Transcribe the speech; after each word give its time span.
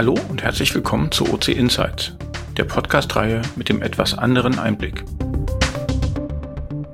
Hallo 0.00 0.18
und 0.30 0.42
herzlich 0.42 0.74
willkommen 0.74 1.12
zu 1.12 1.30
OC 1.30 1.48
Insights, 1.48 2.16
der 2.56 2.64
Podcast-Reihe 2.64 3.42
mit 3.56 3.68
dem 3.68 3.82
etwas 3.82 4.16
anderen 4.16 4.58
Einblick. 4.58 5.04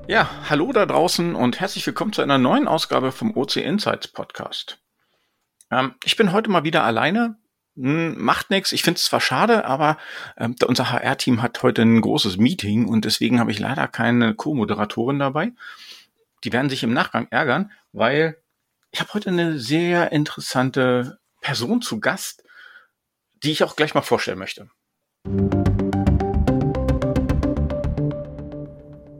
Ja, 0.08 0.28
hallo 0.50 0.72
da 0.72 0.86
draußen 0.86 1.36
und 1.36 1.60
herzlich 1.60 1.86
willkommen 1.86 2.12
zu 2.12 2.20
einer 2.20 2.38
neuen 2.38 2.66
Ausgabe 2.66 3.12
vom 3.12 3.36
OC 3.36 3.58
Insights 3.58 4.08
Podcast. 4.08 4.80
Ähm, 5.70 5.94
ich 6.02 6.16
bin 6.16 6.32
heute 6.32 6.50
mal 6.50 6.64
wieder 6.64 6.82
alleine. 6.82 7.38
Hm, 7.76 8.16
macht 8.18 8.50
nichts. 8.50 8.72
Ich 8.72 8.82
finde 8.82 8.98
es 8.98 9.04
zwar 9.04 9.20
schade, 9.20 9.66
aber 9.66 9.98
ähm, 10.36 10.56
unser 10.66 10.90
HR-Team 10.90 11.42
hat 11.42 11.62
heute 11.62 11.82
ein 11.82 12.00
großes 12.00 12.38
Meeting 12.38 12.86
und 12.88 13.04
deswegen 13.04 13.38
habe 13.38 13.52
ich 13.52 13.60
leider 13.60 13.86
keine 13.86 14.34
Co-Moderatorin 14.34 15.20
dabei. 15.20 15.52
Die 16.42 16.52
werden 16.52 16.70
sich 16.70 16.82
im 16.82 16.92
Nachgang 16.92 17.28
ärgern, 17.30 17.70
weil 17.92 18.42
ich 18.90 18.98
habe 18.98 19.14
heute 19.14 19.30
eine 19.30 19.60
sehr 19.60 20.10
interessante 20.10 21.20
Person 21.40 21.82
zu 21.82 22.00
Gast, 22.00 22.42
die 23.46 23.52
ich 23.52 23.62
auch 23.62 23.76
gleich 23.76 23.94
mal 23.94 24.02
vorstellen 24.02 24.40
möchte. 24.40 24.68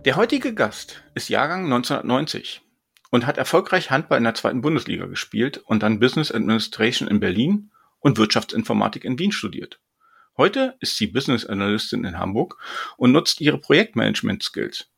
Der 0.05 0.16
heutige 0.16 0.52
Gast 0.52 1.02
ist 1.15 1.29
Jahrgang 1.29 1.65
1990 1.65 2.61
und 3.11 3.27
hat 3.27 3.39
erfolgreich 3.39 3.91
Handball 3.91 4.19
in 4.19 4.25
der 4.25 4.35
zweiten 4.35 4.62
Bundesliga 4.62 5.07
gespielt 5.07 5.59
und 5.59 5.85
dann 5.85 6.01
Business 6.01 6.33
Administration 6.33 7.09
in 7.09 7.21
Berlin 7.21 7.71
und 8.01 8.19
Wirtschaftsinformatik 8.19 9.05
in 9.05 9.19
Wien 9.19 9.30
studiert. 9.30 9.79
Heute 10.37 10.77
ist 10.80 10.97
sie 10.97 11.07
Business 11.07 11.47
Analystin 11.47 12.05
in 12.05 12.19
Hamburg 12.19 12.59
und 12.97 13.13
nutzt 13.13 13.41
ihre 13.41 13.59
Projektmanagement-Skills. 13.59 14.88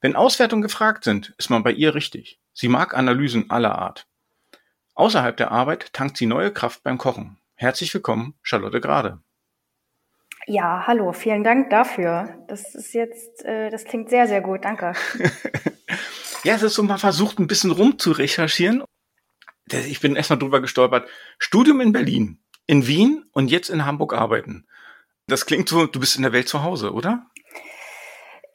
Wenn 0.00 0.16
Auswertungen 0.16 0.62
gefragt 0.62 1.04
sind, 1.04 1.34
ist 1.36 1.50
man 1.50 1.62
bei 1.62 1.72
ihr 1.72 1.94
richtig. 1.94 2.40
Sie 2.54 2.68
mag 2.68 2.96
Analysen 2.96 3.50
aller 3.50 3.78
Art. 3.78 4.06
Außerhalb 4.94 5.36
der 5.36 5.50
Arbeit 5.50 5.92
tankt 5.92 6.16
sie 6.16 6.26
neue 6.26 6.50
Kraft 6.50 6.82
beim 6.82 6.96
Kochen. 6.96 7.36
Herzlich 7.60 7.92
willkommen, 7.92 8.32
Charlotte 8.40 8.80
Grade. 8.80 9.20
Ja, 10.46 10.84
hallo, 10.86 11.12
vielen 11.12 11.44
Dank 11.44 11.68
dafür. 11.68 12.42
Das 12.48 12.74
ist 12.74 12.94
jetzt, 12.94 13.44
äh, 13.44 13.68
das 13.68 13.84
klingt 13.84 14.08
sehr, 14.08 14.26
sehr 14.26 14.40
gut, 14.40 14.64
danke. 14.64 14.94
ja, 16.44 16.54
es 16.54 16.62
ist 16.62 16.72
so 16.72 16.82
mal 16.82 16.96
versucht, 16.96 17.38
ein 17.38 17.48
bisschen 17.48 17.70
rum 17.70 17.98
zu 17.98 18.12
recherchieren. 18.12 18.82
Ich 19.70 20.00
bin 20.00 20.16
erstmal 20.16 20.38
drüber 20.38 20.62
gestolpert. 20.62 21.06
Studium 21.38 21.82
in 21.82 21.92
Berlin, 21.92 22.42
in 22.66 22.86
Wien 22.86 23.26
und 23.32 23.50
jetzt 23.50 23.68
in 23.68 23.84
Hamburg 23.84 24.14
arbeiten. 24.14 24.66
Das 25.26 25.44
klingt 25.44 25.68
so, 25.68 25.84
du 25.84 26.00
bist 26.00 26.16
in 26.16 26.22
der 26.22 26.32
Welt 26.32 26.48
zu 26.48 26.62
Hause, 26.62 26.94
oder? 26.94 27.26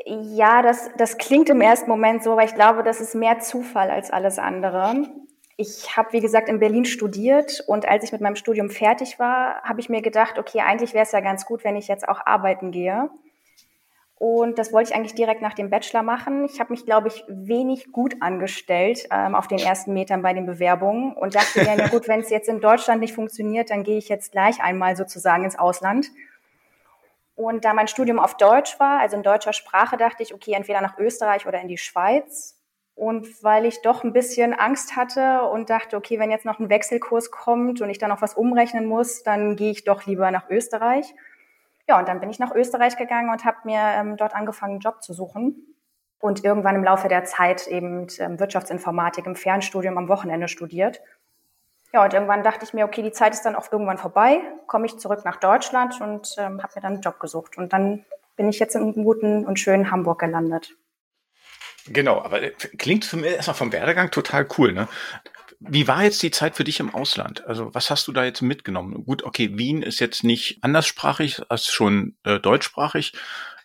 Ja, 0.08 0.64
das, 0.64 0.90
das 0.97 1.19
klingt 1.19 1.50
im 1.52 1.62
ersten 1.62 1.92
Moment 1.92 2.23
so, 2.23 2.31
aber 2.31 2.44
ich 2.44 2.56
glaube, 2.56 2.81
das 2.81 3.02
ist 3.02 3.14
mehr 3.14 3.40
Zufall 3.40 3.92
als 3.92 4.09
alles 4.09 4.40
andere. 4.40 5.06
Ich 5.58 5.95
habe, 5.95 6.11
wie 6.11 6.20
gesagt, 6.20 6.50
in 6.50 6.59
Berlin 6.59 6.86
studiert 6.86 7.64
und 7.67 7.88
als 7.88 8.03
ich 8.03 8.11
mit 8.11 8.22
meinem 8.22 8.36
Studium 8.36 8.70
fertig 8.70 9.20
war, 9.20 9.62
habe 9.64 9.80
ich 9.80 9.89
mir 9.89 10.02
gedacht, 10.02 10.38
okay, 10.38 10.59
eigentlich 10.59 10.94
wäre 10.94 11.06
es 11.06 11.14
ja 11.14 11.22
ganz 11.22 11.45
gut, 11.45 11.64
wenn 11.64 11.78
ich 11.78 11.88
jetzt 11.88 12.08
auch 12.08 12.25
arbeiten 12.25 12.72
gehe. 12.72 13.09
Und 14.17 14.58
das 14.58 14.72
wollte 14.72 14.89
ich 14.89 14.95
eigentlich 14.95 15.16
direkt 15.16 15.42
nach 15.42 15.53
dem 15.53 15.70
Bachelor 15.70 16.02
machen. 16.02 16.45
Ich 16.45 16.59
habe 16.59 16.72
mich, 16.72 16.86
glaube 16.86 17.09
ich, 17.09 17.23
wenig 17.28 17.92
gut 17.92 18.16
angestellt 18.22 19.08
ähm, 19.12 19.36
auf 19.36 19.47
den 19.47 19.59
ersten 19.59 19.94
Metern 19.94 20.22
bei 20.22 20.34
den 20.34 20.45
Bewerbungen 20.45 21.14
und 21.14 21.36
dachte 21.36 21.59
mir, 21.59 21.78
ja 21.78 21.88
gut, 21.90 22.08
wenn 22.08 22.22
es 22.22 22.30
jetzt 22.30 22.47
in 22.47 22.62
Deutschland 22.62 23.02
nicht 23.02 23.14
funktioniert, 23.14 23.69
dann 23.69 23.84
gehe 23.84 23.97
ich 23.97 24.08
jetzt 24.08 24.31
gleich 24.31 24.62
einmal 24.62 24.95
sozusagen 24.95 25.44
ins 25.44 25.59
Ausland. 25.59 26.08
Und 27.36 27.66
da 27.66 27.73
mein 27.73 27.90
Studium 27.90 28.19
auf 28.19 28.38
Deutsch 28.38 28.80
war, 28.80 29.02
also 29.02 29.17
in 29.17 29.23
deutscher 29.23 29.52
Sprache, 29.52 29.97
dachte 29.97 30.23
ich, 30.23 30.34
okay, 30.34 30.53
entweder 30.53 30.80
nach 30.80 30.97
Österreich 30.97 31.45
oder 31.45 31.59
in 31.59 31.67
die 31.67 31.78
Schweiz. 31.78 32.55
Und 32.96 33.44
weil 33.44 33.66
ich 33.66 33.82
doch 33.82 34.06
ein 34.06 34.14
bisschen 34.14 34.54
Angst 34.54 34.96
hatte 34.96 35.44
und 35.44 35.70
dachte, 35.70 35.98
okay, 35.98 36.18
wenn 36.18 36.31
jetzt 36.31 36.46
noch 36.46 36.59
ein 36.59 36.69
Wechselkurs 36.69 37.30
kommt 37.30 37.81
und 37.81 37.90
ich 37.90 37.97
dann 37.97 38.09
noch 38.09 38.22
was 38.22 38.36
umrechnen 38.36 38.86
muss, 38.86 39.22
dann 39.22 39.58
gehe 39.58 39.72
ich 39.72 39.84
doch 39.84 40.06
lieber 40.06 40.31
nach 40.31 40.50
Österreich. 40.50 41.14
Ja, 41.88 42.00
und 42.00 42.08
dann 42.08 42.22
bin 42.22 42.30
ich 42.30 42.40
nach 42.40 42.56
Österreich 42.56 42.96
gegangen 42.96 43.30
und 43.30 43.44
habe 43.44 43.58
mir 43.66 43.80
ähm, 43.80 44.16
dort 44.16 44.34
angefangen, 44.34 44.74
einen 44.74 44.80
Job 44.80 45.03
zu 45.03 45.14
suchen. 45.14 45.75
Und 46.19 46.44
irgendwann 46.44 46.75
im 46.75 46.84
Laufe 46.84 47.09
der 47.09 47.25
Zeit 47.25 47.68
eben 47.68 48.08
ähm, 48.18 48.40
Wirtschaftsinformatik 48.40 49.25
im 49.28 49.36
Fernstudium 49.36 49.98
am 49.98 50.08
Wochenende 50.08 50.48
studiert. 50.48 51.02
Ja, 51.94 52.03
und 52.03 52.14
irgendwann 52.14 52.44
dachte 52.44 52.66
ich 52.66 52.74
mir, 52.74 52.86
okay, 52.86 53.02
die 53.02 53.12
Zeit 53.12 53.34
ist 53.34 53.44
dann 53.44 53.56
auch 53.56 53.72
irgendwann 53.72 53.98
vorbei, 53.98 54.42
komme 54.68 54.86
ich 54.86 54.98
zurück 54.98 55.24
nach 55.25 55.36
Deutschland 55.36 56.00
und 56.02 56.36
ähm, 56.38 56.64
habe 56.64 56.74
mir 56.75 56.81
dann 56.81 56.94
einen 56.94 57.02
Job 57.02 57.19
gesucht. 57.19 57.58
Und 57.58 57.74
dann 57.74 58.06
bin 58.36 58.50
ich 58.50 58.59
jetzt 58.59 58.75
in 58.75 58.81
einem 58.81 59.03
guten 59.03 59.46
und 59.46 59.59
schönen 59.59 59.92
Hamburg 59.92 60.19
gelandet. 60.19 60.75
Genau, 61.88 62.22
aber 62.22 62.41
äh, 62.41 62.51
klingt 62.51 63.06
für 63.06 63.18
mich 63.18 63.31
erstmal 63.31 63.56
vom 63.56 63.72
Werdegang 63.72 64.12
total 64.12 64.47
cool, 64.57 64.73
ne? 64.73 64.88
Wie 65.59 65.88
war 65.88 66.03
jetzt 66.03 66.22
die 66.22 66.31
Zeit 66.31 66.56
für 66.56 66.63
dich 66.63 66.79
im 66.79 66.94
Ausland? 66.94 67.46
Also 67.46 67.73
was 67.73 67.90
hast 67.90 68.07
du 68.07 68.12
da 68.12 68.25
jetzt 68.25 68.41
mitgenommen? 68.41 69.06
Gut, 69.06 69.23
okay, 69.23 69.57
Wien 69.57 69.81
ist 69.81 70.00
jetzt 70.00 70.24
nicht 70.24 70.63
anderssprachig 70.63 71.41
als 71.50 71.68
schon 71.68 72.18
äh, 72.24 72.40
deutschsprachig, 72.40 73.13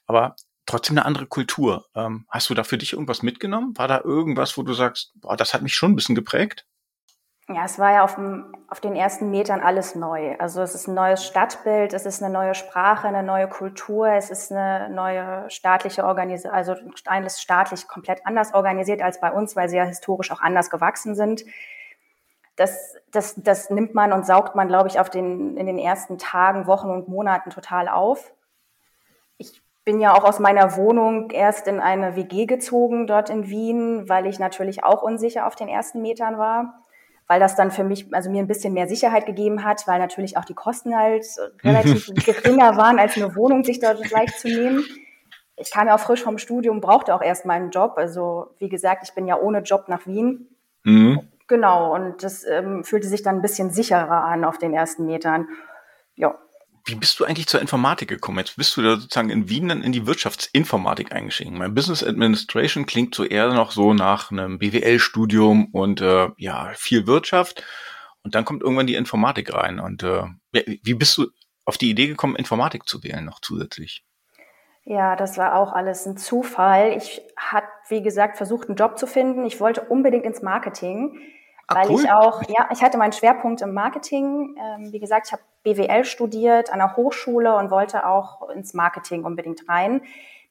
aber 0.06 0.36
trotzdem 0.66 0.96
eine 0.96 1.06
andere 1.06 1.26
Kultur. 1.26 1.86
Ähm, 1.94 2.26
hast 2.30 2.48
du 2.48 2.54
da 2.54 2.64
für 2.64 2.78
dich 2.78 2.92
irgendwas 2.92 3.22
mitgenommen? 3.22 3.76
War 3.76 3.88
da 3.88 4.00
irgendwas, 4.02 4.56
wo 4.56 4.62
du 4.62 4.72
sagst, 4.72 5.12
boah, 5.16 5.36
das 5.36 5.52
hat 5.52 5.62
mich 5.62 5.74
schon 5.74 5.92
ein 5.92 5.96
bisschen 5.96 6.14
geprägt? 6.14 6.64
Ja, 7.52 7.64
es 7.64 7.80
war 7.80 7.90
ja 7.90 8.04
auf, 8.04 8.14
dem, 8.14 8.54
auf 8.68 8.78
den 8.78 8.94
ersten 8.94 9.30
Metern 9.30 9.60
alles 9.60 9.96
neu. 9.96 10.36
Also 10.38 10.62
es 10.62 10.76
ist 10.76 10.86
ein 10.86 10.94
neues 10.94 11.24
Stadtbild, 11.24 11.92
es 11.92 12.06
ist 12.06 12.22
eine 12.22 12.32
neue 12.32 12.54
Sprache, 12.54 13.08
eine 13.08 13.24
neue 13.24 13.48
Kultur, 13.48 14.06
es 14.06 14.30
ist 14.30 14.52
eine 14.52 14.88
neue 14.88 15.50
staatliche 15.50 16.04
Organisation, 16.04 16.54
also 16.54 16.76
alles 17.06 17.42
staatlich 17.42 17.88
komplett 17.88 18.24
anders 18.24 18.54
organisiert 18.54 19.02
als 19.02 19.20
bei 19.20 19.32
uns, 19.32 19.56
weil 19.56 19.68
sie 19.68 19.78
ja 19.78 19.84
historisch 19.84 20.30
auch 20.30 20.40
anders 20.40 20.70
gewachsen 20.70 21.16
sind. 21.16 21.44
Das, 22.54 22.94
das, 23.10 23.34
das 23.36 23.68
nimmt 23.68 23.94
man 23.94 24.12
und 24.12 24.24
saugt 24.24 24.54
man, 24.54 24.68
glaube 24.68 24.88
ich, 24.88 25.00
auf 25.00 25.10
den, 25.10 25.56
in 25.56 25.66
den 25.66 25.78
ersten 25.78 26.18
Tagen, 26.18 26.68
Wochen 26.68 26.88
und 26.88 27.08
Monaten 27.08 27.50
total 27.50 27.88
auf. 27.88 28.32
Ich 29.38 29.60
bin 29.84 29.98
ja 29.98 30.14
auch 30.14 30.22
aus 30.22 30.38
meiner 30.38 30.76
Wohnung 30.76 31.30
erst 31.30 31.66
in 31.66 31.80
eine 31.80 32.14
WG 32.14 32.46
gezogen 32.46 33.08
dort 33.08 33.28
in 33.28 33.48
Wien, 33.48 34.08
weil 34.08 34.26
ich 34.26 34.38
natürlich 34.38 34.84
auch 34.84 35.02
unsicher 35.02 35.48
auf 35.48 35.56
den 35.56 35.66
ersten 35.66 36.00
Metern 36.00 36.38
war 36.38 36.84
weil 37.30 37.38
das 37.38 37.54
dann 37.54 37.70
für 37.70 37.84
mich, 37.84 38.12
also 38.12 38.28
mir 38.28 38.42
ein 38.42 38.48
bisschen 38.48 38.72
mehr 38.72 38.88
Sicherheit 38.88 39.24
gegeben 39.24 39.62
hat, 39.62 39.86
weil 39.86 40.00
natürlich 40.00 40.36
auch 40.36 40.44
die 40.44 40.54
Kosten 40.54 40.96
halt 40.98 41.24
relativ 41.62 42.12
geringer 42.26 42.76
waren, 42.76 42.98
als 42.98 43.16
eine 43.16 43.36
Wohnung 43.36 43.62
sich 43.62 43.78
dort 43.78 44.02
gleich 44.02 44.36
zu 44.36 44.48
nehmen. 44.48 44.84
Ich 45.54 45.70
kam 45.70 45.86
ja 45.86 45.94
auch 45.94 46.00
frisch 46.00 46.24
vom 46.24 46.38
Studium, 46.38 46.80
brauchte 46.80 47.14
auch 47.14 47.22
erst 47.22 47.46
meinen 47.46 47.70
Job. 47.70 47.92
Also 47.98 48.56
wie 48.58 48.68
gesagt, 48.68 49.04
ich 49.04 49.14
bin 49.14 49.28
ja 49.28 49.38
ohne 49.38 49.60
Job 49.60 49.84
nach 49.86 50.08
Wien. 50.08 50.48
Mhm. 50.82 51.20
Genau, 51.46 51.94
und 51.94 52.20
das 52.24 52.44
ähm, 52.44 52.82
fühlte 52.82 53.06
sich 53.06 53.22
dann 53.22 53.36
ein 53.36 53.42
bisschen 53.42 53.70
sicherer 53.70 54.24
an 54.24 54.44
auf 54.44 54.58
den 54.58 54.74
ersten 54.74 55.06
Metern. 55.06 55.46
Ja. 56.16 56.36
Wie 56.84 56.94
bist 56.94 57.18
du 57.20 57.24
eigentlich 57.24 57.46
zur 57.46 57.60
Informatik 57.60 58.08
gekommen? 58.08 58.38
Jetzt 58.38 58.56
bist 58.56 58.76
du 58.76 58.82
da 58.82 58.96
sozusagen 58.96 59.30
in 59.30 59.48
Wien 59.48 59.68
dann 59.68 59.82
in 59.82 59.92
die 59.92 60.06
Wirtschaftsinformatik 60.06 61.12
eingestiegen. 61.12 61.58
Mein 61.58 61.74
Business 61.74 62.02
Administration 62.02 62.86
klingt 62.86 63.14
so 63.14 63.24
eher 63.24 63.52
noch 63.52 63.72
so 63.72 63.94
nach 63.94 64.30
einem 64.30 64.58
BWL-Studium 64.58 65.66
und 65.72 66.00
äh, 66.00 66.28
ja, 66.36 66.72
viel 66.74 67.06
Wirtschaft. 67.06 67.64
Und 68.22 68.34
dann 68.34 68.44
kommt 68.44 68.62
irgendwann 68.62 68.86
die 68.86 68.94
Informatik 68.94 69.52
rein. 69.54 69.80
Und 69.80 70.02
äh, 70.02 70.24
wie 70.52 70.94
bist 70.94 71.16
du 71.18 71.28
auf 71.64 71.78
die 71.78 71.90
Idee 71.90 72.06
gekommen, 72.06 72.36
Informatik 72.36 72.88
zu 72.88 73.02
wählen 73.02 73.24
noch 73.24 73.40
zusätzlich? 73.40 74.04
Ja, 74.84 75.14
das 75.14 75.38
war 75.38 75.56
auch 75.56 75.72
alles 75.72 76.06
ein 76.06 76.16
Zufall. 76.16 76.96
Ich 76.96 77.20
hatte, 77.36 77.68
wie 77.88 78.02
gesagt, 78.02 78.36
versucht, 78.36 78.68
einen 78.68 78.76
Job 78.76 78.98
zu 78.98 79.06
finden. 79.06 79.44
Ich 79.44 79.60
wollte 79.60 79.82
unbedingt 79.82 80.24
ins 80.24 80.42
Marketing. 80.42 81.20
Ach, 81.70 81.76
weil 81.76 81.90
cool. 81.90 82.00
ich 82.00 82.10
auch, 82.10 82.42
ja, 82.48 82.68
ich 82.72 82.82
hatte 82.82 82.98
meinen 82.98 83.12
Schwerpunkt 83.12 83.62
im 83.62 83.72
Marketing. 83.72 84.56
Ähm, 84.58 84.92
wie 84.92 84.98
gesagt, 84.98 85.28
ich 85.28 85.32
habe 85.32 85.42
BWL 85.62 86.04
studiert 86.04 86.72
an 86.72 86.80
der 86.80 86.96
Hochschule 86.96 87.56
und 87.56 87.70
wollte 87.70 88.06
auch 88.06 88.48
ins 88.50 88.74
Marketing 88.74 89.24
unbedingt 89.24 89.68
rein. 89.68 90.02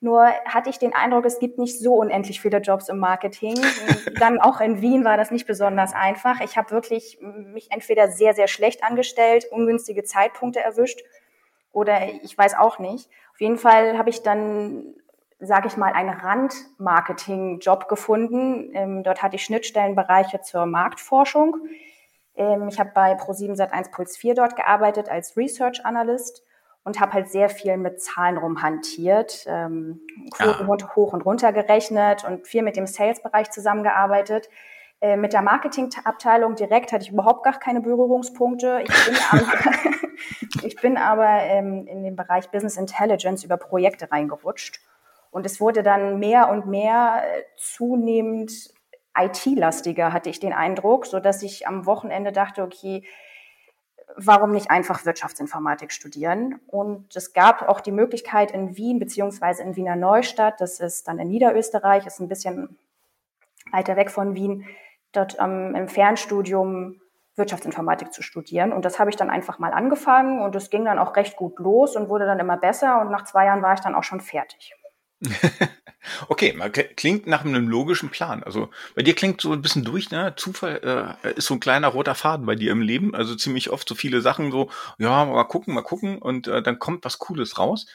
Nur 0.02 0.28
hatte 0.46 0.70
ich 0.70 0.80
den 0.80 0.96
Eindruck, 0.96 1.26
es 1.26 1.40
gibt 1.40 1.58
nicht 1.58 1.78
so 1.78 1.96
unendlich 1.96 2.40
viele 2.40 2.60
Jobs 2.60 2.88
im 2.88 3.00
Marketing. 3.00 3.56
Dann 4.20 4.40
auch 4.40 4.62
in 4.62 4.82
Wien 4.82 5.04
war 5.04 5.18
das 5.18 5.30
nicht 5.30 5.46
besonders 5.46 5.94
einfach. 5.94 6.40
Ich 6.40 6.56
habe 6.56 6.72
wirklich 6.72 7.20
mich 7.22 7.70
entweder 7.70 8.08
sehr, 8.10 8.34
sehr 8.34 8.48
schlecht 8.48 8.82
angestellt, 8.84 9.46
ungünstige 9.52 10.06
Zeitpunkte 10.06 10.62
erwischt 10.62 11.02
oder 11.74 12.08
ich 12.24 12.38
weiß 12.38 12.56
auch 12.58 12.80
nicht. 12.80 13.10
Auf 13.34 13.42
jeden 13.42 13.58
Fall 13.58 13.98
habe 13.98 14.10
ich 14.10 14.24
dann 14.24 14.96
sage 15.40 15.68
ich 15.68 15.78
mal, 15.78 15.94
einen 15.94 16.10
Randmarketing-Job 16.10 17.88
gefunden. 17.88 18.72
Ähm, 18.74 19.04
dort 19.04 19.24
hatte 19.24 19.38
ich 19.38 19.44
Schnittstellenbereiche 19.44 20.42
zur 20.42 20.66
Marktforschung. 20.66 21.56
Ähm, 22.36 22.68
ich 22.68 22.80
habe 22.80 22.92
bei 22.94 23.14
Pro7 23.14 23.56
Sat1 23.56 23.92
Puls 23.92 24.18
4 24.18 24.36
dort 24.36 24.56
gearbeitet 24.56 25.10
als 25.10 25.38
Research 25.38 25.86
Analyst 25.86 26.44
und 26.84 27.00
habe 27.00 27.14
halt 27.14 27.30
sehr 27.30 27.50
viel 27.50 27.78
mit 27.78 28.02
Zahlen 28.02 28.38
rumhantiert, 28.38 29.46
ähm, 29.48 30.02
Quoten 30.32 30.68
ja. 30.68 30.96
hoch 30.96 31.14
und 31.14 31.22
runter 31.22 31.54
gerechnet 31.54 32.26
und 32.26 32.46
viel 32.46 32.62
mit 32.62 32.76
dem 32.76 32.88
Sales-Bereich 32.88 33.50
zusammengearbeitet. 33.52 34.50
Äh, 35.00 35.16
mit 35.16 35.32
der 35.32 35.42
Marketingabteilung 35.42 36.56
direkt 36.56 36.92
hatte 36.92 37.04
ich 37.04 37.12
überhaupt 37.12 37.44
gar 37.44 37.58
keine 37.58 37.80
Berührungspunkte. 37.80 38.84
Ich 38.84 39.06
bin 39.06 39.18
aber, 39.32 39.48
ich 40.64 40.76
bin 40.76 40.98
aber 40.98 41.44
ähm, 41.44 41.88
in 41.88 42.04
den 42.04 42.18
Bereich 42.18 42.50
Business 42.50 42.76
Intelligence 42.76 43.46
über 43.46 43.56
Projekte 43.56 44.12
reingerutscht 44.12 44.82
und 45.32 45.46
es 45.46 45.60
wurde 45.60 45.84
dann 45.84 46.20
mehr 46.20 46.50
und 46.50 46.68
mehr 46.68 47.24
äh, 47.24 47.44
zunehmend 47.58 48.52
IT-lastiger, 49.18 50.14
hatte 50.14 50.30
ich 50.30 50.40
den 50.40 50.54
Eindruck, 50.54 51.06
so 51.06 51.20
dass 51.20 51.44
ich 51.44 51.68
am 51.68 51.86
Wochenende 51.86 52.32
dachte, 52.32 52.64
okay, 52.64 53.04
warum 54.16 54.52
nicht 54.52 54.72
einfach 54.72 55.06
Wirtschaftsinformatik 55.06 55.92
studieren? 55.92 56.60
Und 56.68 57.16
es 57.16 57.34
gab 57.34 57.68
auch 57.68 57.82
die 57.82 57.92
Möglichkeit 57.92 58.52
in 58.52 58.76
Wien 58.76 59.00
beziehungsweise 59.00 59.64
in 59.64 59.76
Wiener 59.76 59.96
Neustadt, 59.96 60.62
das 60.62 60.80
ist 60.80 61.08
dann 61.08 61.20
in 61.20 61.28
Niederösterreich, 61.28 62.06
ist 62.06 62.20
ein 62.20 62.28
bisschen 62.28 62.78
weiter 63.72 63.96
weg 63.96 64.10
von 64.10 64.36
Wien, 64.36 64.66
dort 65.12 65.38
ähm, 65.40 65.76
im 65.76 65.88
Fernstudium 65.88 67.02
Wirtschaftsinformatik 67.36 68.12
zu 68.14 68.22
studieren. 68.22 68.74
Und 68.74 68.84
das 68.86 69.00
habe 69.00 69.10
ich 69.10 69.16
dann 69.16 69.30
einfach 69.30 69.60
mal 69.60 69.72
angefangen 69.72 70.42
und 70.42 70.56
es 70.56 70.70
ging 70.70 70.86
dann 70.86 71.00
auch 71.00 71.16
recht 71.16 71.38
gut 71.38 71.58
los 71.60 71.96
und 71.96 72.10
wurde 72.10 72.26
dann 72.26 72.40
immer 72.40 72.58
besser. 72.58 73.00
Und 73.00 73.12
nach 73.12 73.24
zwei 73.24 73.46
Jahren 73.46 73.62
war 73.62 73.74
ich 73.74 73.80
dann 73.80 73.96
auch 73.96 74.04
schon 74.04 74.20
fertig. 74.20 74.76
okay, 76.30 76.54
klingt 76.96 77.28
nach 77.28 77.44
einem 77.44 77.68
logischen 77.68 78.10
Plan. 78.10 78.44
Also 78.44 78.70
bei 78.96 79.02
dir 79.02 79.14
klingt 79.16 79.42
so 79.42 79.52
ein 79.52 79.62
bisschen 79.62 79.84
durch, 79.84 80.12
ne? 80.12 80.34
Zufall 80.38 81.18
äh, 81.24 81.34
ist 81.34 81.48
so 81.48 81.56
ein 81.56 81.60
kleiner 81.60 81.90
roter 81.90 82.16
Faden 82.16 82.46
bei 82.46 82.56
dir 82.56 82.72
im 82.72 82.82
Leben. 82.82 83.14
Also 83.14 83.36
ziemlich 83.36 83.70
oft 83.70 83.88
so 83.88 83.96
viele 83.96 84.22
Sachen 84.22 84.52
so, 84.52 84.70
ja, 84.98 85.26
mal 85.26 85.44
gucken, 85.46 85.74
mal 85.74 85.82
gucken 85.82 86.18
und 86.20 86.48
äh, 86.48 86.62
dann 86.62 86.80
kommt 86.80 87.04
was 87.06 87.20
Cooles 87.20 87.58
raus. 87.58 87.86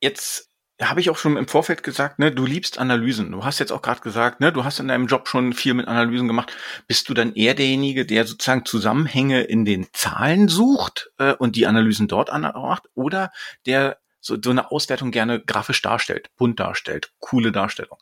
Jetzt 0.00 0.52
habe 0.80 1.00
ich 1.00 1.10
auch 1.10 1.16
schon 1.16 1.36
im 1.36 1.46
Vorfeld 1.46 1.82
gesagt, 1.82 2.18
ne, 2.18 2.32
du 2.32 2.44
liebst 2.44 2.78
Analysen. 2.78 3.30
Du 3.30 3.44
hast 3.44 3.58
jetzt 3.60 3.72
auch 3.72 3.82
gerade 3.82 4.00
gesagt, 4.00 4.40
ne, 4.40 4.52
du 4.52 4.64
hast 4.64 4.80
in 4.80 4.88
deinem 4.88 5.06
Job 5.06 5.28
schon 5.28 5.52
viel 5.52 5.74
mit 5.74 5.86
Analysen 5.86 6.26
gemacht. 6.26 6.52
Bist 6.88 7.08
du 7.08 7.14
dann 7.14 7.34
eher 7.34 7.54
derjenige, 7.54 8.04
der 8.04 8.24
sozusagen 8.26 8.64
Zusammenhänge 8.64 9.42
in 9.42 9.64
den 9.64 9.86
Zahlen 9.92 10.48
sucht 10.48 11.12
äh, 11.18 11.34
und 11.34 11.56
die 11.56 11.66
Analysen 11.66 12.08
dort 12.08 12.30
anmacht, 12.30 12.88
oder 12.94 13.30
der 13.66 14.01
so, 14.22 14.36
so 14.42 14.50
eine 14.50 14.70
Auswertung 14.70 15.10
gerne 15.10 15.40
grafisch 15.40 15.82
darstellt, 15.82 16.30
bunt 16.36 16.60
darstellt, 16.60 17.12
coole 17.18 17.52
Darstellung. 17.52 17.98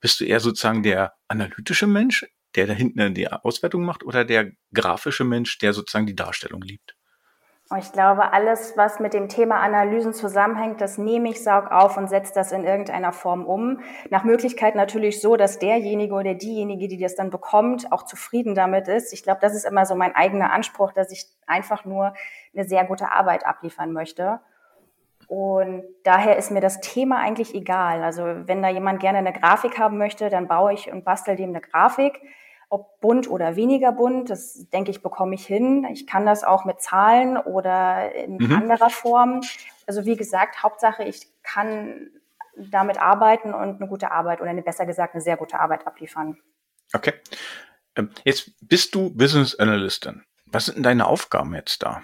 Bist 0.00 0.20
du 0.20 0.24
eher 0.24 0.40
sozusagen 0.40 0.82
der 0.82 1.14
analytische 1.28 1.86
Mensch, 1.86 2.26
der 2.56 2.66
da 2.66 2.72
hinten 2.74 3.14
die 3.14 3.30
Auswertung 3.30 3.84
macht, 3.84 4.04
oder 4.04 4.24
der 4.24 4.50
grafische 4.74 5.24
Mensch, 5.24 5.58
der 5.58 5.72
sozusagen 5.72 6.06
die 6.06 6.16
Darstellung 6.16 6.60
liebt? 6.60 6.96
Ich 7.78 7.92
glaube, 7.92 8.34
alles, 8.34 8.76
was 8.76 9.00
mit 9.00 9.14
dem 9.14 9.30
Thema 9.30 9.60
Analysen 9.60 10.12
zusammenhängt, 10.12 10.82
das 10.82 10.98
nehme 10.98 11.30
ich, 11.30 11.42
saug 11.42 11.70
auf 11.70 11.96
und 11.96 12.08
setze 12.08 12.34
das 12.34 12.52
in 12.52 12.64
irgendeiner 12.64 13.12
Form 13.12 13.46
um. 13.46 13.80
Nach 14.10 14.24
Möglichkeit 14.24 14.74
natürlich 14.74 15.22
so, 15.22 15.36
dass 15.36 15.58
derjenige 15.58 16.12
oder 16.12 16.34
diejenige, 16.34 16.86
die 16.88 16.98
das 16.98 17.14
dann 17.14 17.30
bekommt, 17.30 17.90
auch 17.90 18.02
zufrieden 18.02 18.54
damit 18.54 18.88
ist. 18.88 19.14
Ich 19.14 19.22
glaube, 19.22 19.40
das 19.40 19.54
ist 19.54 19.64
immer 19.64 19.86
so 19.86 19.94
mein 19.94 20.14
eigener 20.14 20.52
Anspruch, 20.52 20.92
dass 20.92 21.10
ich 21.12 21.24
einfach 21.46 21.86
nur 21.86 22.12
eine 22.54 22.68
sehr 22.68 22.84
gute 22.84 23.10
Arbeit 23.10 23.46
abliefern 23.46 23.92
möchte. 23.92 24.40
Und 25.32 25.84
daher 26.02 26.36
ist 26.36 26.50
mir 26.50 26.60
das 26.60 26.82
Thema 26.82 27.16
eigentlich 27.16 27.54
egal. 27.54 28.02
Also 28.02 28.22
wenn 28.22 28.60
da 28.60 28.68
jemand 28.68 29.00
gerne 29.00 29.16
eine 29.16 29.32
Grafik 29.32 29.78
haben 29.78 29.96
möchte, 29.96 30.28
dann 30.28 30.46
baue 30.46 30.74
ich 30.74 30.92
und 30.92 31.06
bastel 31.06 31.36
dem 31.36 31.48
eine 31.48 31.62
Grafik. 31.62 32.20
Ob 32.68 33.00
bunt 33.00 33.30
oder 33.30 33.56
weniger 33.56 33.92
bunt, 33.92 34.28
das 34.28 34.68
denke 34.74 34.90
ich, 34.90 35.00
bekomme 35.00 35.34
ich 35.34 35.46
hin. 35.46 35.86
Ich 35.90 36.06
kann 36.06 36.26
das 36.26 36.44
auch 36.44 36.66
mit 36.66 36.82
Zahlen 36.82 37.38
oder 37.38 38.14
in 38.14 38.36
mhm. 38.36 38.52
anderer 38.52 38.90
Form. 38.90 39.40
Also 39.86 40.04
wie 40.04 40.16
gesagt, 40.16 40.62
Hauptsache, 40.62 41.02
ich 41.04 41.26
kann 41.42 42.10
damit 42.54 43.00
arbeiten 43.00 43.54
und 43.54 43.80
eine 43.80 43.88
gute 43.88 44.10
Arbeit 44.10 44.42
oder 44.42 44.50
eine 44.50 44.60
besser 44.60 44.84
gesagt 44.84 45.14
eine 45.14 45.22
sehr 45.22 45.38
gute 45.38 45.58
Arbeit 45.58 45.86
abliefern. 45.86 46.36
Okay. 46.92 47.14
Ähm, 47.96 48.10
jetzt 48.24 48.50
bist 48.60 48.94
du 48.94 49.08
Business 49.08 49.54
Analystin. 49.54 50.24
Was 50.44 50.66
sind 50.66 50.74
denn 50.74 50.82
deine 50.82 51.06
Aufgaben 51.06 51.54
jetzt 51.54 51.82
da? 51.82 52.02